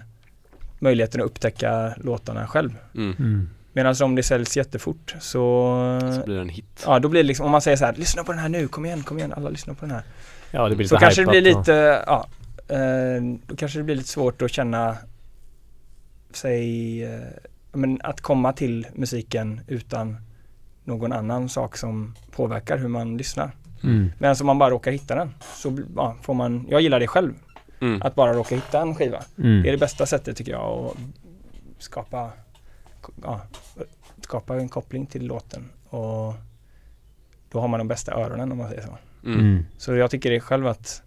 [0.79, 2.69] möjligheten att upptäcka låtarna själv.
[2.95, 3.15] Mm.
[3.19, 3.49] Mm.
[3.73, 5.21] Medan om det säljs jättefort så,
[6.15, 6.83] Så blir det en hit.
[6.85, 8.67] ja då blir det liksom, om man säger så här, lyssna på den här nu,
[8.67, 10.03] kom igen, kom igen, alla lyssnar på den här.
[10.51, 12.27] Ja, det blir Så lite kanske det blir hypat och- lite, ja,
[13.45, 14.97] då kanske det blir lite svårt att känna
[16.33, 17.19] sig, eh,
[17.71, 20.17] men att komma till musiken utan
[20.83, 23.51] någon annan sak som påverkar hur man lyssnar.
[23.83, 24.11] Mm.
[24.19, 27.33] Men om man bara råkar hitta den så ja, får man, jag gillar det själv,
[27.81, 28.01] Mm.
[28.01, 29.23] att bara råka hitta en skiva.
[29.37, 29.61] Mm.
[29.61, 30.97] Det är det bästa sättet tycker jag att
[31.83, 32.31] skapa,
[33.23, 33.41] ja,
[34.21, 36.33] skapa en koppling till låten och
[37.51, 38.97] då har man de bästa öronen om man säger så.
[39.25, 39.39] Mm.
[39.39, 39.65] Mm.
[39.77, 41.03] Så jag tycker det själv att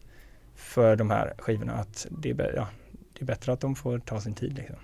[0.72, 2.66] för de här skivorna att det är, ja,
[3.12, 4.76] det är bättre att de får ta sin tid liksom.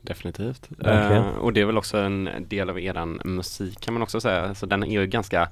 [0.00, 0.68] Definitivt.
[0.68, 1.24] Verkligen.
[1.24, 4.54] Eh, och det är väl också en del av eran musik kan man också säga.
[4.54, 5.48] Så den är ju ganska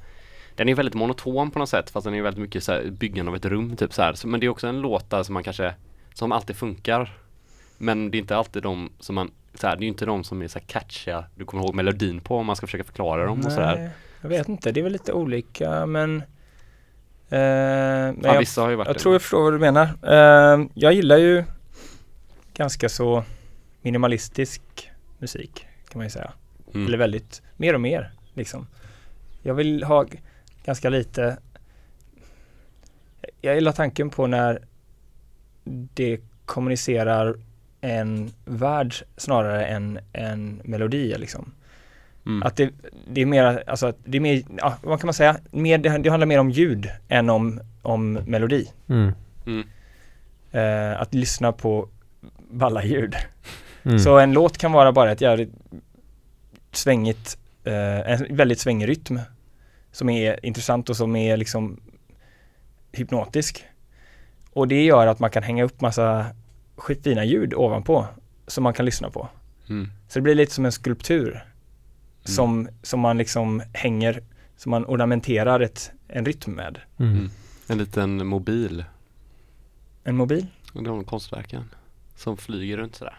[0.54, 3.30] den är väldigt monoton på något sätt fast den är väldigt mycket så här, byggande
[3.30, 4.14] av ett rum typ så här.
[4.14, 5.74] Så, men det är också en låt där som man kanske
[6.14, 7.16] som alltid funkar.
[7.78, 10.24] Men det är inte alltid de som man så här, det är ju inte de
[10.24, 13.26] som är så här catchiga du kommer ihåg melodin på om man ska försöka förklara
[13.26, 13.76] dem och sådär.
[13.76, 13.90] Nej,
[14.20, 16.22] jag vet inte, det är väl lite olika men,
[17.30, 19.00] eh, men Ja, jag, vissa har ju varit jag det.
[19.00, 19.84] tror jag förstår vad du menar.
[20.02, 21.44] Eh, jag gillar ju
[22.54, 23.24] ganska så
[23.82, 24.62] minimalistisk
[25.18, 26.32] musik kan man ju säga.
[26.74, 26.86] mm.
[26.86, 28.66] Eller väldigt, mer och mer liksom.
[29.42, 30.06] Jag vill ha
[30.64, 31.38] ganska lite
[33.40, 34.62] Jag gillar tanken på när
[35.94, 37.34] det kommunicerar
[37.80, 41.52] en värld snarare än en melodi liksom.
[42.26, 42.42] Mm.
[42.42, 42.70] Att det,
[43.08, 45.98] det är mer, alltså att det är mer, ja, vad kan man säga, mer, det,
[45.98, 48.70] det handlar mer om ljud än om, om melodi.
[48.88, 49.12] Mm.
[49.46, 49.66] Mm.
[50.52, 51.88] Eh, att lyssna på
[52.50, 53.14] balla ljud.
[53.82, 53.98] Mm.
[53.98, 55.52] Så en låt kan vara bara ett jävligt
[56.72, 59.20] svängigt, eh, en väldigt svängig rytm
[59.92, 61.80] som är intressant och som är liksom
[62.92, 63.64] hypnotisk.
[64.52, 66.26] Och det gör att man kan hänga upp massa
[66.76, 68.06] skitfina ljud ovanpå
[68.46, 69.28] som man kan lyssna på.
[69.68, 69.90] Mm.
[70.08, 71.44] Så det blir lite som en skulptur
[72.26, 74.20] som, som man liksom hänger,
[74.56, 76.78] som man ornamenterar ett, en rytm med.
[76.98, 77.12] Mm.
[77.12, 77.30] Mm.
[77.68, 78.84] En liten mobil.
[80.04, 81.70] En mobil, Och de konstverken.
[82.16, 83.18] Som flyger runt sådär.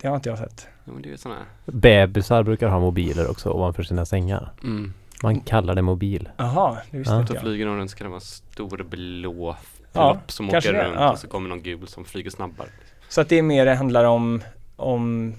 [0.00, 0.66] det har inte jag sett.
[0.84, 1.72] Ja, men det är ju sådana här.
[1.72, 4.52] Bebisar brukar ha mobiler också ovanför sina sängar.
[4.62, 4.92] Mm.
[5.22, 6.28] Man kallar det mobil.
[6.36, 7.20] Jaha, det visste Ja.
[7.20, 7.42] inte Då jag.
[7.42, 9.56] flyger de runt så kan det vara en stor blå
[9.92, 11.12] Ja, som åker det, runt ja.
[11.12, 12.68] och så kommer någon gul som flyger snabbare.
[13.08, 14.42] Så att det är mer det handlar om,
[14.76, 15.34] om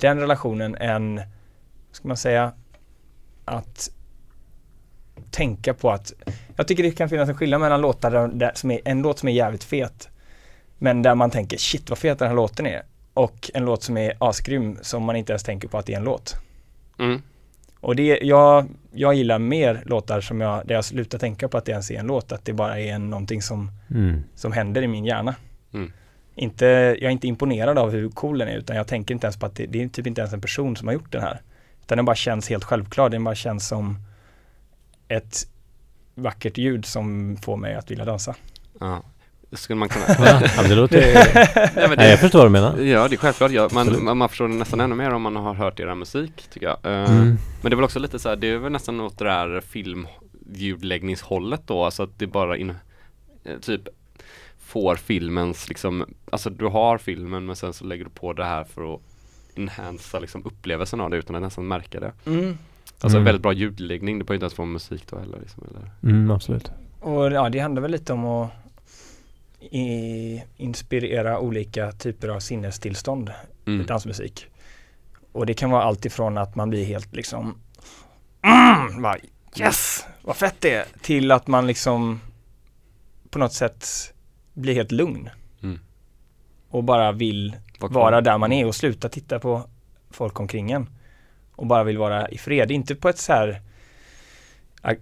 [0.00, 1.20] den relationen än,
[1.94, 2.52] ska man säga,
[3.44, 3.90] att
[5.30, 6.12] tänka på att,
[6.56, 9.18] jag tycker det kan finnas en skillnad mellan låtar där, där som är, en låt
[9.18, 10.08] som är jävligt fet,
[10.78, 12.82] men där man tänker shit vad fet den här låten är,
[13.14, 15.98] och en låt som är asgrym som man inte ens tänker på att det är
[15.98, 16.34] en låt.
[16.98, 17.22] Mm.
[17.80, 21.64] Och det, jag, jag gillar mer låtar som jag, där jag slutar tänka på att
[21.64, 24.24] det ens är en låt, att det bara är en, någonting som Mm.
[24.34, 25.34] som händer i min hjärna.
[25.74, 25.92] Mm.
[26.34, 29.36] Inte, jag är inte imponerad av hur cool den är utan jag tänker inte ens
[29.36, 31.40] på att det, det är typ inte ens en person som har gjort den här.
[31.84, 33.98] Utan den bara känns helt självklar, den bara känns som
[35.08, 35.36] ett
[36.14, 38.34] vackert ljud som får mig att vilja dansa.
[38.80, 39.02] Ja.
[39.52, 40.06] Skulle man kunna...
[40.68, 41.14] Det låter...
[41.76, 42.78] Nej, men Nej, jag förstår vad du menar.
[42.78, 43.50] Ja, det är självklart.
[43.50, 43.64] Ja.
[43.64, 44.02] Absolut.
[44.02, 46.76] Man, man förstår det nästan ännu mer om man har hört era musik, tycker jag.
[46.82, 47.26] Eh, Mm.
[47.62, 49.60] Men det är väl också lite så här, det är väl nästan åt det där
[49.60, 52.74] filmljudläggningshållet då, alltså att det bara in,
[53.44, 53.82] eh, typ
[54.58, 58.64] får filmens liksom, alltså du har filmen men sen så lägger du på det här
[58.64, 59.00] för att
[59.58, 62.12] enhansa liksom upplevelsen av det utan att nästan märka det.
[63.00, 63.24] Alltså Mm.
[63.24, 65.90] väldigt bra ljudläggning, det behöver inte ens vara musik då heller liksom, eller?
[66.16, 66.70] Mm, absolut.
[67.00, 68.50] Och ja, det handlar väl lite om att
[69.60, 73.28] i, inspirera olika typer av sinnestillstånd
[73.64, 73.86] i Mm.
[73.86, 74.46] dansmusik.
[75.32, 77.58] Och det kan vara allt ifrån att man blir helt liksom
[78.42, 79.16] mm, bara,
[79.60, 82.20] yes, vad fett det är, till att man liksom
[83.30, 83.86] på något sätt
[84.52, 85.28] blir helt lugn.
[85.62, 85.78] Mm.
[86.68, 87.56] Och bara vill?
[87.92, 89.62] Vara där man är och sluta titta på
[90.10, 90.88] folk omkring en.
[91.56, 93.60] Och bara vill vara i fred, inte på ett så här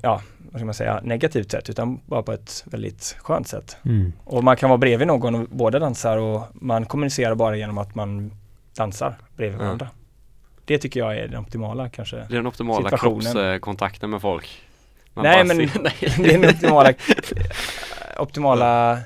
[0.02, 3.76] ja, vad ska man säga, negativt sätt utan bara på ett väldigt skönt sätt.
[3.84, 4.12] Mm.
[4.24, 7.94] Och man kan vara bredvid någon och båda dansar och man kommunicerar bara genom att
[7.94, 8.32] man
[8.76, 9.64] dansar bredvid Ja.
[9.64, 9.88] varandra.
[10.64, 12.16] Det tycker jag är det optimala kanske.
[12.16, 13.20] Det är den optimala Situationen.
[13.32, 14.62] kroppskontakten med folk.
[15.14, 15.94] Man Nej, men- ser- nej.
[16.18, 16.92] Det är det optimala,
[18.18, 18.98] optimala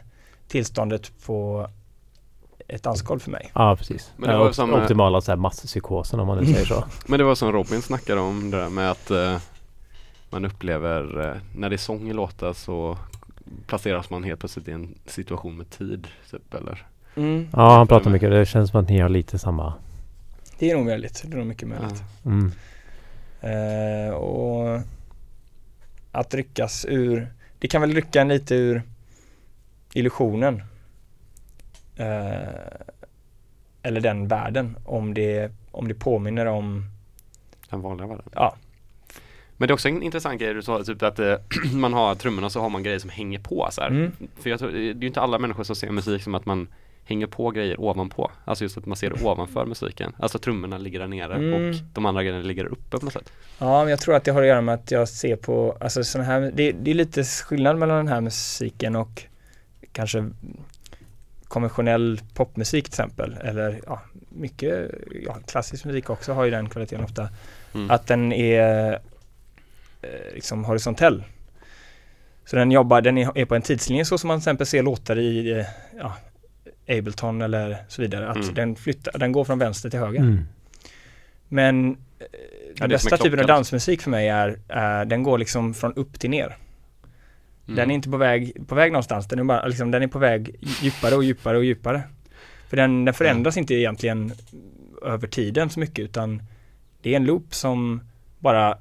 [0.49, 1.69] tillståndet på
[2.69, 3.51] ett dansgolv för mig.
[3.55, 4.13] Ja, precis.
[4.17, 6.67] Men det Ja, var op- som, eh, optimala så här, masspsykosen om man nu säger
[6.67, 6.85] så.
[7.07, 9.39] Men det var som Robin snackade om det där med att eh,
[10.31, 12.99] man upplever eh, när det är sång i låtar så
[13.67, 16.87] placeras man helt plötsligt i en situation med tid typ eller?
[17.17, 17.49] Mm.
[17.53, 18.31] Ja, han pratar mycket.
[18.31, 19.75] Det känns som att ni har lite samma.
[20.59, 21.23] Det är nog möjligt.
[21.27, 22.03] Det är nog mycket möjligt.
[22.25, 22.53] Mm.
[23.41, 24.81] Eh, och
[26.13, 28.83] att ryckas ur, det kan väl rycka en lite ur
[29.93, 30.63] illusionen.
[31.97, 32.49] Eh,
[33.83, 36.85] eller den världen om det, om det påminner om,
[37.71, 38.25] Den vanliga världen.
[38.35, 38.57] ja,
[39.57, 41.35] Men det är också en intressant grej du sa, typ att eh,
[41.75, 44.71] man har trummorna så har man grejer som hänger på så mm, För jag tror,
[44.71, 46.69] det är ju inte alla människor som ser musik som att man
[47.05, 48.31] hänger på grejer ovanpå.
[48.45, 50.13] Alltså just att man ser det ovanför musiken.
[50.19, 51.55] Alltså trummorna ligger där nere Mm.
[51.69, 53.33] och de andra grejerna ligger där uppe på något sätt.
[53.59, 56.05] Ja, men jag tror att det har att göra med att jag ser på, alltså
[56.05, 59.23] sån här, det, det är lite skillnad mellan den här musiken och
[59.93, 60.31] kanske
[61.49, 63.37] konventionell popmusik till exempel.
[63.45, 64.91] Eller ja, mycket,
[65.27, 67.29] ja, klassisk musik också har ju den kvaliteten ofta.
[67.75, 67.91] Mm.
[67.91, 68.93] Att den är
[70.03, 71.25] eh, liksom horisontell.
[72.45, 74.83] Så den jobbar, den är, är på en tidslinje så som man till exempel ser
[74.83, 75.67] låtar i eh,
[75.99, 76.13] ja,
[76.89, 78.29] Ableton eller så vidare.
[78.29, 78.55] Att Mm.
[78.55, 80.21] den flyttar, den går från vänster till höger.
[80.21, 80.45] Mm.
[81.49, 81.97] Men eh,
[82.79, 85.75] Ja, den som bästa en typen av dansmusik för mig är, är den går liksom
[85.75, 86.57] från upp till ner.
[87.69, 87.77] Mm.
[87.77, 90.19] Den är inte på väg, på väg någonstans, den är, bara, liksom, den är på
[90.19, 92.03] väg djupare och djupare och djupare.
[92.69, 94.33] För den, den förändras inte egentligen
[95.05, 96.43] över tiden så mycket utan
[97.03, 98.01] det är en loop som
[98.39, 98.79] bara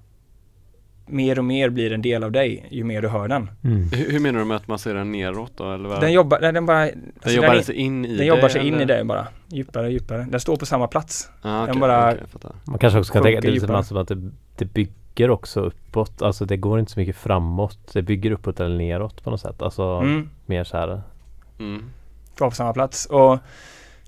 [1.07, 3.49] mer och mer blir en del av dig ju mer du hör den.
[3.64, 3.89] Mm.
[3.91, 5.73] Hur, hur menar du med att man ser den neråt då?
[5.73, 6.01] Eller vad?
[6.01, 6.93] Den jobbar, den, den bara, alltså
[7.23, 8.84] den jobbar den, sig in i den dig, jobbar sig in eller?
[8.84, 10.27] i dig bara, djuppare och djupare.
[10.30, 11.30] Den står på samma plats.
[11.41, 12.55] Ah, okej, Den bara- fattar.
[12.64, 13.84] Man kanske också kan tänka det är djupare.
[13.84, 14.93] som att det, det bygger
[15.23, 16.21] också uppåt.
[16.21, 17.79] Alltså det går inte så mycket framåt.
[17.93, 19.61] Det bygger uppåt eller neråt på något sätt.
[19.61, 20.29] Alltså Mm.
[20.45, 21.01] mer så här.
[21.59, 21.89] Mm.
[22.37, 23.05] Var på samma plats.
[23.05, 23.39] Och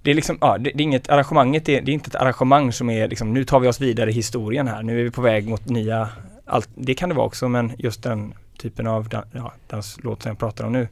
[0.01, 2.71] det är liksom, ja, det, det är inget, arrangemanget är, det är inte ett arrangemang
[2.73, 5.21] som är liksom, nu tar vi oss vidare i historien här, nu är vi på
[5.21, 6.09] väg mot nya,
[6.45, 10.29] allt, det kan det vara också, men just den typen av dan, ja, danslåt som
[10.29, 10.87] jag pratar om nu.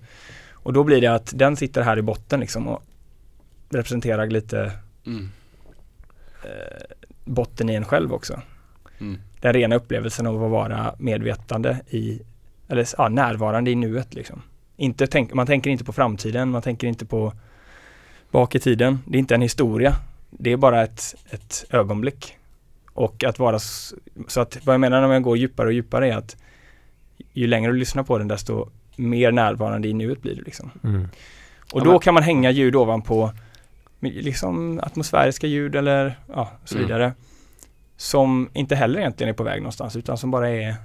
[0.53, 2.83] Och då blir det att den sitter här i botten liksom och
[3.69, 4.71] representerar lite
[5.05, 5.29] Mm.
[6.43, 8.41] eh, botten i en själv också.
[8.99, 9.19] Mm.
[9.45, 12.21] Den rena upplevelsen av att vara medvetande i,
[12.67, 14.41] eller ja, närvarande i nuet liksom.
[14.77, 17.33] Inte tänk, man tänker inte på framtiden, man tänker inte på
[18.31, 18.99] bak i tiden.
[19.07, 19.95] Det är inte en historia.
[20.29, 22.37] Det är bara ett, ett ögonblick.
[22.93, 23.59] Och att vara,
[24.27, 26.37] så att vad jag menar när jag går djupare och djupare är att
[27.33, 30.71] ju längre du lyssnar på den desto mer närvarande i nuet blir du liksom.
[30.83, 31.07] Mm.
[31.73, 33.31] Och då kan man hänga ljud ovanpå
[33.99, 37.11] liksom atmosfäriska ljud eller ja, så Mm.
[37.97, 40.75] Som inte heller egentligen är på väg någonstans utan som bara är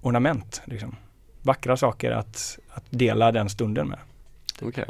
[0.00, 0.62] ornament.
[0.64, 0.96] Liksom.
[1.42, 3.98] Vackra saker att, att dela den stunden med.
[4.62, 4.84] Okej.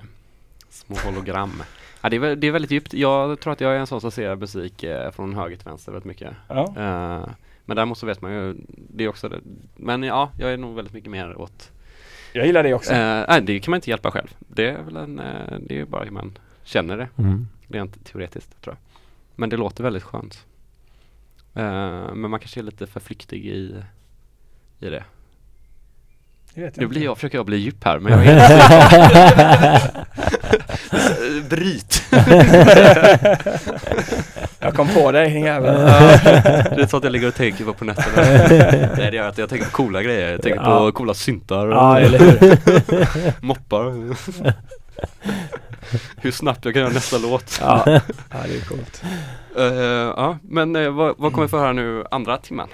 [0.71, 1.63] Små hologram.
[2.03, 2.95] Ja, det, är, det är väldigt djupt.
[2.95, 5.93] Jag tror att jag är en sån som ser musik eh, från höger till vänster
[5.93, 6.31] väldigt mycket.
[6.49, 6.63] Ja.
[6.65, 7.29] Eh,
[7.65, 9.41] men däremot så vet man ju, det är också det.
[9.77, 11.71] Men ja, jag är nog väldigt mycket mer åt
[12.33, 12.93] Jag gillar det också.
[12.93, 14.35] Eh, nej, det kan man inte hjälpa själv.
[14.39, 17.49] Det är väl en, eh, det är ju bara hur man känner det, Mm.
[17.69, 19.01] rent teoretiskt tror jag.
[19.37, 20.45] Men det låter väldigt skönt.
[21.55, 23.75] Eh, men man kanske är lite för flyktig i,
[24.81, 25.05] i det.
[26.55, 26.87] Nu inte.
[26.87, 28.33] blir jag, försöker jag bli djup här, men jag är
[29.81, 30.05] inte
[31.51, 32.03] Bryt!
[34.61, 35.75] Jag kom på dig din jävel.
[35.75, 38.23] Det är så att jag ligger och tänker på på nätterna.
[38.97, 40.31] Nej det gör jag inte, jag tänker på coola grejer.
[40.33, 40.79] Jag tänker Ja.
[40.79, 43.45] på coola syntar Ja, eller hur?
[43.47, 43.85] moppar.
[46.17, 47.59] Hur snabbt jag kan göra nästa låt.
[47.61, 47.85] Ja,
[48.31, 49.03] ja det är coolt.
[49.57, 49.65] Eh,
[50.17, 52.69] ja, men eh, vad, vad kommer vi få höra nu andra timmen?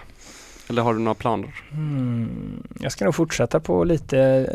[0.69, 1.55] Eller har du några planer?
[1.73, 4.47] Mm, jag ska nog fortsätta på lite,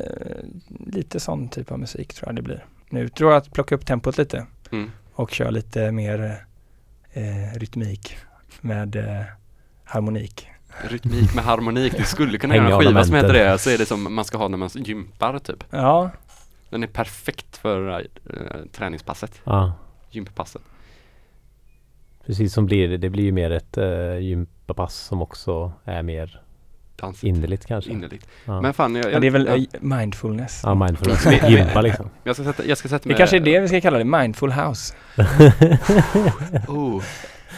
[0.86, 2.66] lite sån typ av musik tror jag det blir.
[2.90, 4.92] Nu tror jag att plocka upp tempot lite Mm.
[5.14, 6.46] och köra lite mer
[7.14, 8.18] eh, rytmik
[8.62, 9.22] med eh,
[9.84, 10.48] harmonik.
[10.90, 13.86] Rytmik med harmonik, du skulle kunna göra en skiva som heter det, så är det
[13.86, 15.64] som man ska ha när man gympar typ.
[15.70, 16.12] Ja,
[16.76, 18.06] Den är perfekt för eh,
[18.72, 19.74] träningspasset, Ja,
[20.10, 20.62] gympasset.
[22.26, 22.98] precis som blir det.
[22.98, 26.42] Det blir ju mer ett uh, gympapass som också är mer
[26.96, 27.92] Dans innerligt kanske.
[27.92, 28.28] innerligt.
[28.46, 30.62] Ja, Men fan, jag, ja jag, det är väl ja, eh, mindfulness.
[30.64, 31.26] ja mindfulness.
[31.50, 32.10] Gympa liksom.
[32.24, 34.04] jag ska sätta, jag ska sätta Det mig kanske är det vi ska kalla det,
[34.04, 34.96] mindful house.
[36.68, 37.04] Oh,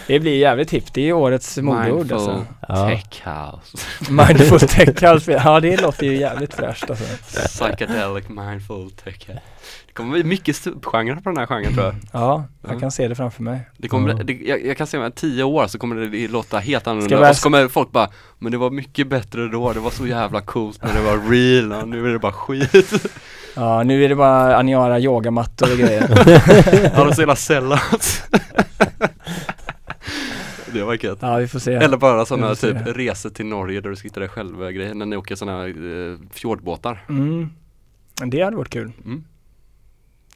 [0.08, 2.46] Det blir jävligt hippt, det är årets modeord mindful alltså.
[2.68, 2.90] Ja.
[2.90, 3.78] tech house.
[4.12, 7.06] Mindful tech house, ja det låter ju jävligt fräscht alltså.
[7.48, 9.42] Psychedelic mindful tech house.
[9.88, 11.96] Det kommer bli mycket subgenrer på den här genren tror jag.
[12.12, 12.80] Ja, jag Ja.
[12.80, 13.60] kan se det framför mig.
[13.78, 16.88] Det kommer, det, jag, jag kan se om tio år så kommer det låta helt
[16.88, 18.10] annorlunda vi- och så kommer folk bara
[18.40, 21.72] Men det var mycket bättre då, det var så jävla coolt när det var real
[21.82, 22.74] och nu är det bara skit
[23.56, 26.08] Ja, nu är det bara Aniara yogamattor och grejer.
[26.96, 28.24] Ja de är så jävla sellouts
[30.80, 31.74] Det var gött Ja, vi får se.
[31.74, 32.92] Eller bara sådana typ se.
[32.94, 37.06] resor till Norge där du sitter där själv grejer när ni åker sådana eh, fjordbåtar
[37.10, 37.50] Mm.
[38.20, 38.92] Men det hade varit kul.
[39.06, 39.24] Mm.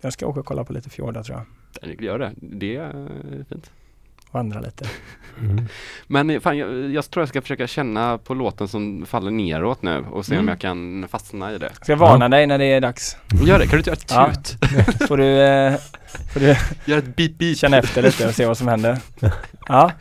[0.01, 1.37] Jag ska åka och kolla på lite fjordar tror
[1.81, 2.01] jag.
[2.03, 2.31] Gör det.
[2.35, 3.07] Det är
[3.49, 3.71] fint.
[4.31, 4.85] Vandra lite.
[5.39, 5.65] Mm.
[6.07, 9.81] Men eh, fan, jag, jag tror jag ska försöka känna på låten som faller neråt
[9.81, 10.47] nu och se om Mm.
[10.49, 11.69] jag kan fastna i det.
[11.81, 13.17] Ska jag varna dig när det är dags?
[13.45, 14.33] Gör det, kan du inte göra ett Ja.
[14.33, 15.07] tut?
[15.07, 15.73] Får du, eh,
[16.33, 16.55] får du
[16.85, 17.57] Gör ett beep beep.
[17.57, 18.97] känna efter lite och se vad som händer.
[19.67, 19.91] Ja,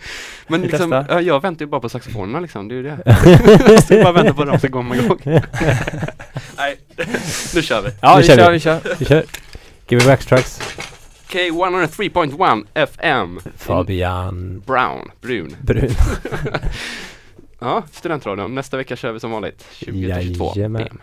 [0.49, 1.07] Men liksom, testar.
[1.15, 3.83] ja, jag väntar ju bara på saxofonerna liksom, det är ju det.
[3.87, 5.19] så jag bara väntar på att de ska komma igång.
[6.57, 6.77] Nej,
[7.55, 7.91] nu kör vi.
[8.01, 8.53] ja Nu vi kör kör, vi.
[8.53, 8.81] vi kör.
[8.99, 9.25] Vi kör.
[9.89, 10.61] Give me backstracks.
[11.29, 13.41] K103.1 FM.
[13.57, 15.57] Fabian Brown, brun.
[15.61, 15.91] Brun.
[17.63, 18.55] Ja, studentradion.
[18.55, 19.67] Nästa vecka kör vi som vanligt.
[19.73, 20.83] 20 till 22 Jajamän.
[20.85, 21.01] PM.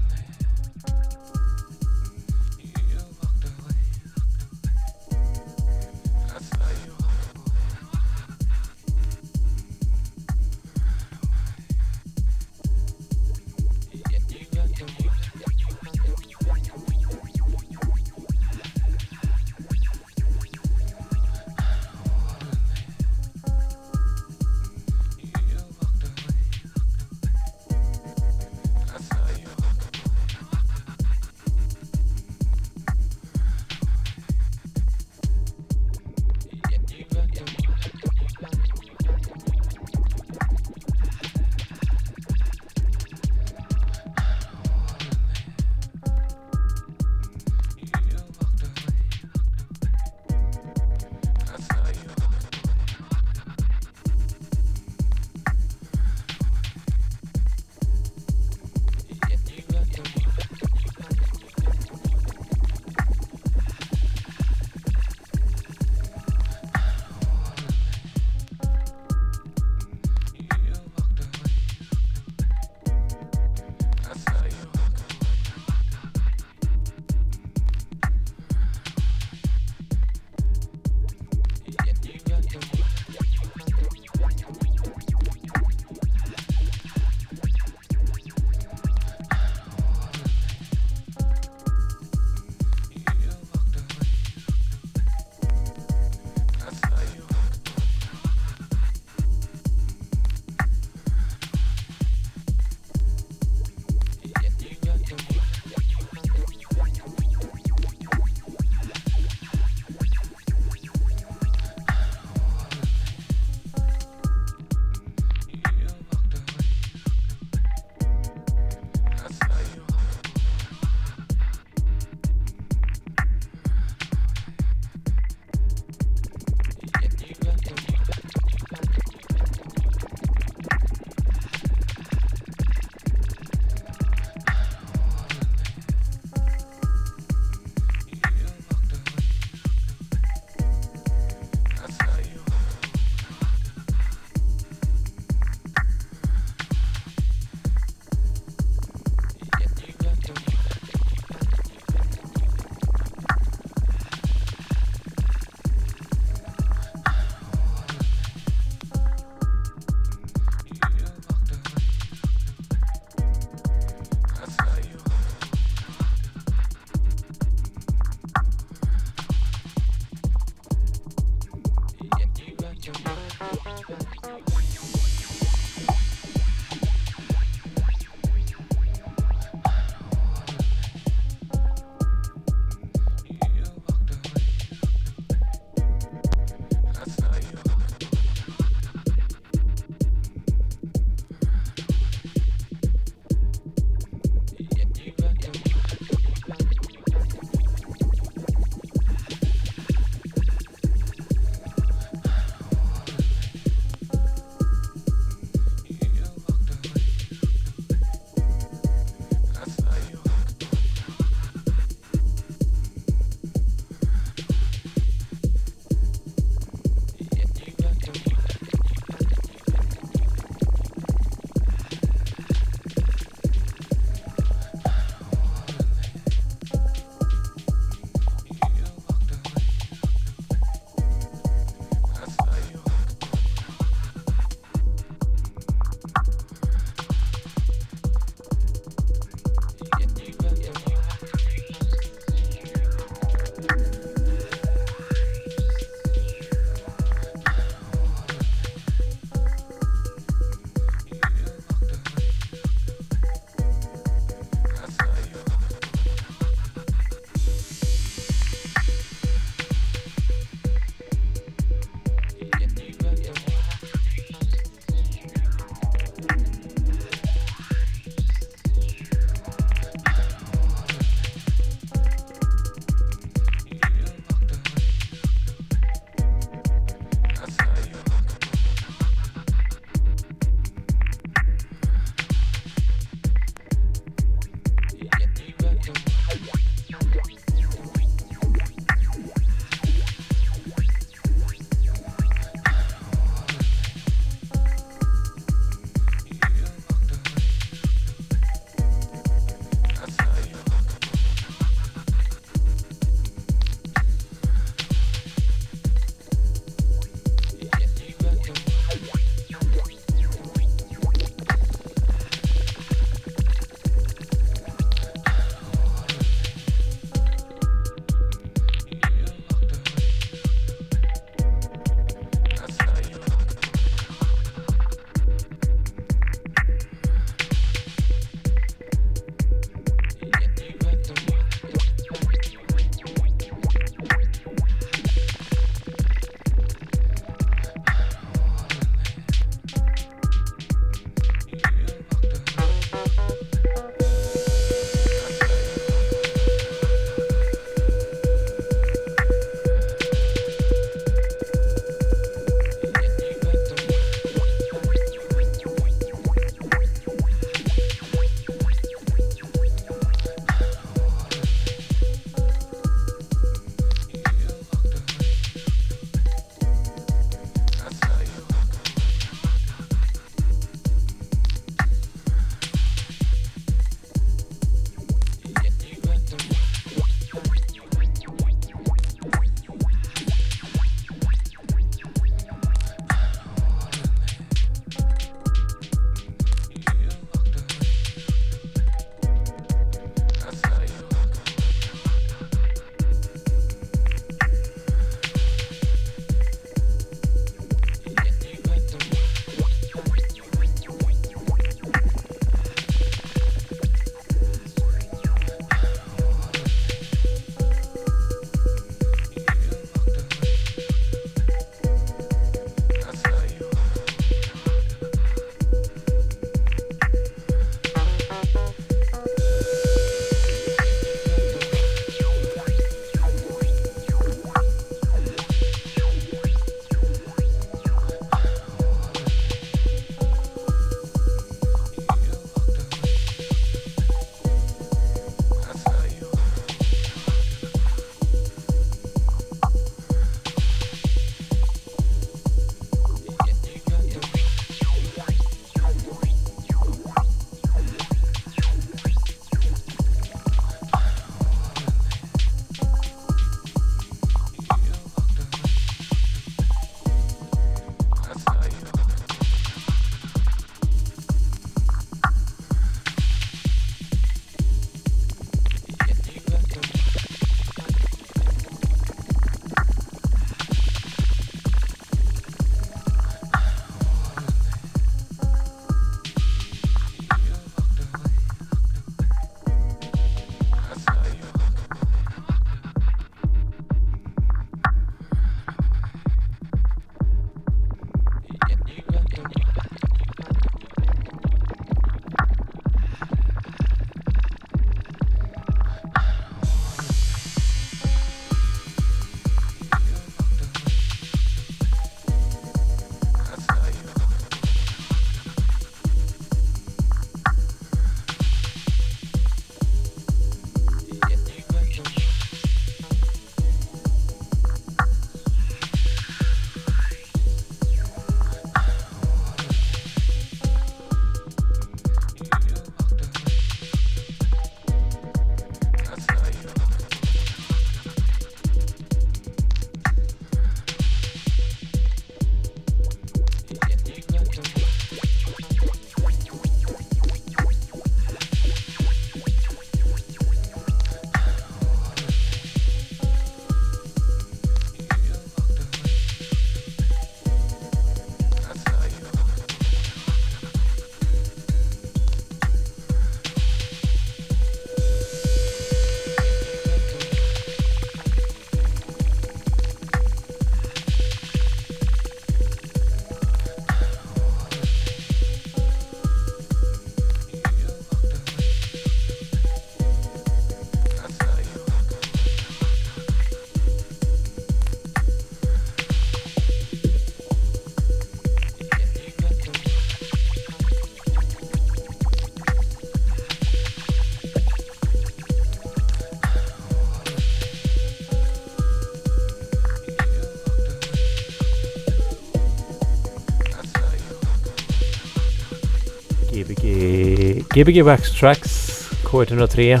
[597.74, 600.00] Gbg Wax Tracks K103.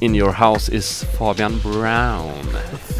[0.00, 2.32] In your house is Fabian Brown.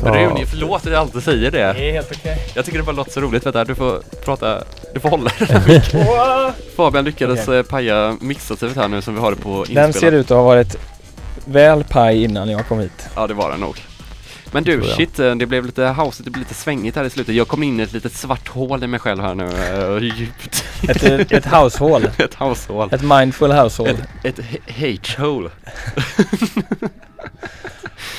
[0.05, 0.11] Ja.
[0.15, 1.61] Rune, förlåt att jag alltid säger det.
[1.61, 2.39] är helt okej.
[2.55, 3.47] Jag tycker det bara låter så roligt.
[3.47, 4.63] Vänta, du får prata,
[4.95, 5.83] du får hålla den.
[6.77, 7.59] Fabian lyckades Okej.
[7.59, 9.95] eh, paja mixstativet här nu som vi har det på Den inspelat.
[9.95, 10.77] ser ut att ha varit
[11.45, 13.09] väl paj innan jag kom hit.
[13.17, 13.77] Ja, det var den nog.
[14.53, 17.35] Men du, shit, eh, det blev lite house, det blev lite svängigt här i slutet.
[17.35, 20.50] Jag kom in i ett litet svart hål i mig själv här nu, eh, djupt.
[20.89, 22.05] Ett, ett, ett househål.
[22.19, 22.89] ett househål.
[22.93, 23.89] Ett mindful househål.
[23.89, 25.51] Ett, ett h- hate-hole.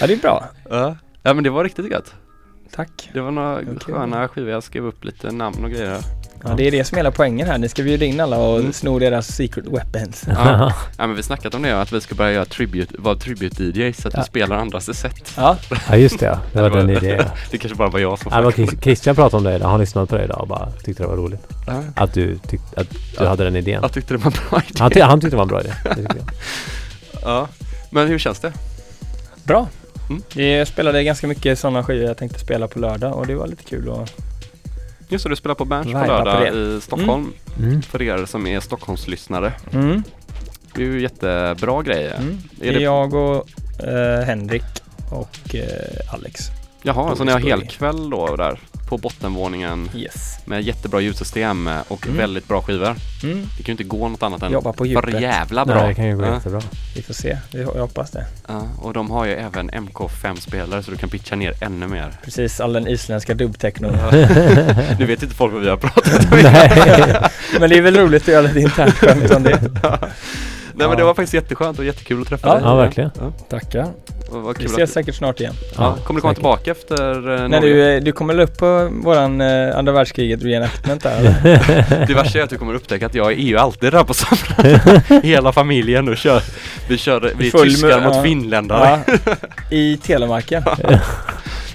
[0.02, 0.46] Ja, det är bra.
[0.70, 0.96] Ja.
[1.24, 2.14] ja, men det var riktigt gött.
[2.72, 3.10] Tack.
[3.14, 3.78] Det var några Okej.
[3.80, 6.00] sköna skivor, jag skrev upp lite namn och grejer.
[6.44, 7.58] Ja, det är det som är hela poängen här.
[7.58, 8.74] Ni ska bjuda in alla och Mm.
[8.74, 10.24] sno deras secret weapons.
[10.28, 10.74] Ja.
[10.98, 14.08] ja, men vi snackat om det, att vi ska börja göra tribute, vara tribute-DJs så
[14.08, 14.20] att Ja.
[14.20, 15.34] vi spelar andras set.
[15.38, 15.58] Ja,
[15.90, 16.40] ja just det ja.
[16.54, 17.24] Det var den idén.
[17.52, 19.70] det kanske bara var jag som Ja, Christian pratade om det idag.
[19.70, 21.48] Han lyssnade på det idag och bara tyckte det var roligt.
[21.68, 21.84] Ja.
[21.96, 23.28] Att du, tyck, att du Ja.
[23.30, 23.80] hade den idén.
[23.82, 24.80] Jag tyckte det var en bra idé.
[24.80, 25.72] Han, ty- han tyckte det var en bra idé.
[25.86, 25.98] Jag.
[27.24, 27.48] Ja.
[27.90, 28.54] Men hur känns det?
[29.44, 29.68] bra.
[30.10, 30.22] Mm.
[30.36, 33.64] Vi spelade ganska mycket sådana skivor jag tänkte spela på lördag och det var lite
[33.64, 34.14] kul att
[35.12, 36.60] Just det, du spelar på Berns på Viba på lördag det.
[36.60, 37.34] i Stockholm.
[37.60, 37.82] Mm.
[37.82, 39.54] För er som är Stockholmslyssnare.
[39.74, 40.04] mm.
[40.76, 42.16] Det är ju jättebra grejer.
[42.16, 42.38] Mm.
[42.52, 43.48] Det Är är det- jag och
[43.84, 44.64] eh, Henrik
[45.12, 46.40] och eh, Alex.
[46.84, 48.60] Jaha, så ni har helkväll då där
[48.90, 50.38] på bottenvåningen Yes.
[50.46, 52.18] med jättebra ljudsystem och Mm.
[52.18, 52.96] väldigt bra skivor.
[53.24, 53.38] Mm.
[53.58, 55.76] Det kan ju inte gå något annat än Jobba på för jävla bra.
[55.76, 56.34] Nej, det kan ju gå Ja.
[56.34, 56.62] jättebra.
[56.96, 57.38] Vi får se.
[57.54, 58.26] Vi, jag hoppas det.
[58.48, 62.12] Ja, och de har ju även MK5-spelare så du kan pitcha ner ännu mer.
[62.24, 63.92] Precis, all den isländska dubbtechnon.
[65.00, 66.40] nu vet inte folk vad vi har pratat om.
[66.44, 67.30] Nej.
[67.60, 69.60] Men det är väl roligt att göra lite internt skämt om det.
[70.82, 71.08] Nej men det Ja.
[71.08, 72.54] var faktiskt jätteskönt och jättekul att träffa Ja.
[72.54, 72.64] dig.
[72.66, 73.12] Ja, verkligen.
[73.50, 73.88] Tackar.
[74.32, 75.54] Och vad Vi ses att, säkert snart igen.
[75.78, 76.36] ja, kommer du komma säkert.
[76.36, 77.74] tillbaka efter eh, När Norge?
[77.74, 81.36] du, eh, du kommer väl upp på våran eh, andra världskriget reenactment där?
[82.08, 85.02] Det värsta är att du kommer upptäcka att jag är ju alltid där på sommaren.
[85.24, 86.42] Hela familjen och kör.
[86.90, 88.24] Vi kör, vi är Full tyskar mot ja.
[88.24, 89.00] finländare.
[89.08, 89.36] Ja,
[89.70, 90.64] I Telemarken.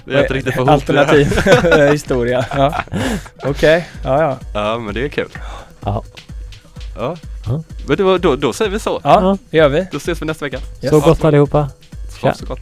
[0.05, 0.69] Vi har inte riktigt fått.
[0.69, 1.27] Alternativ
[1.91, 2.45] historia.
[2.57, 2.75] Ja.
[3.43, 4.37] Okej, ja ja.
[4.53, 5.29] Ja men det är kul.
[5.85, 6.03] Ja.
[6.97, 7.17] Ja.
[7.45, 7.63] Ja.
[7.87, 9.01] Men då, då, då säger vi så.
[9.03, 9.87] Ja, det gör vi.
[9.91, 10.59] Då ses vi nästa vecka.
[10.81, 10.89] Yes.
[10.89, 11.69] Så gott allihopa.
[12.21, 12.33] Tja.
[12.33, 12.59] så gott.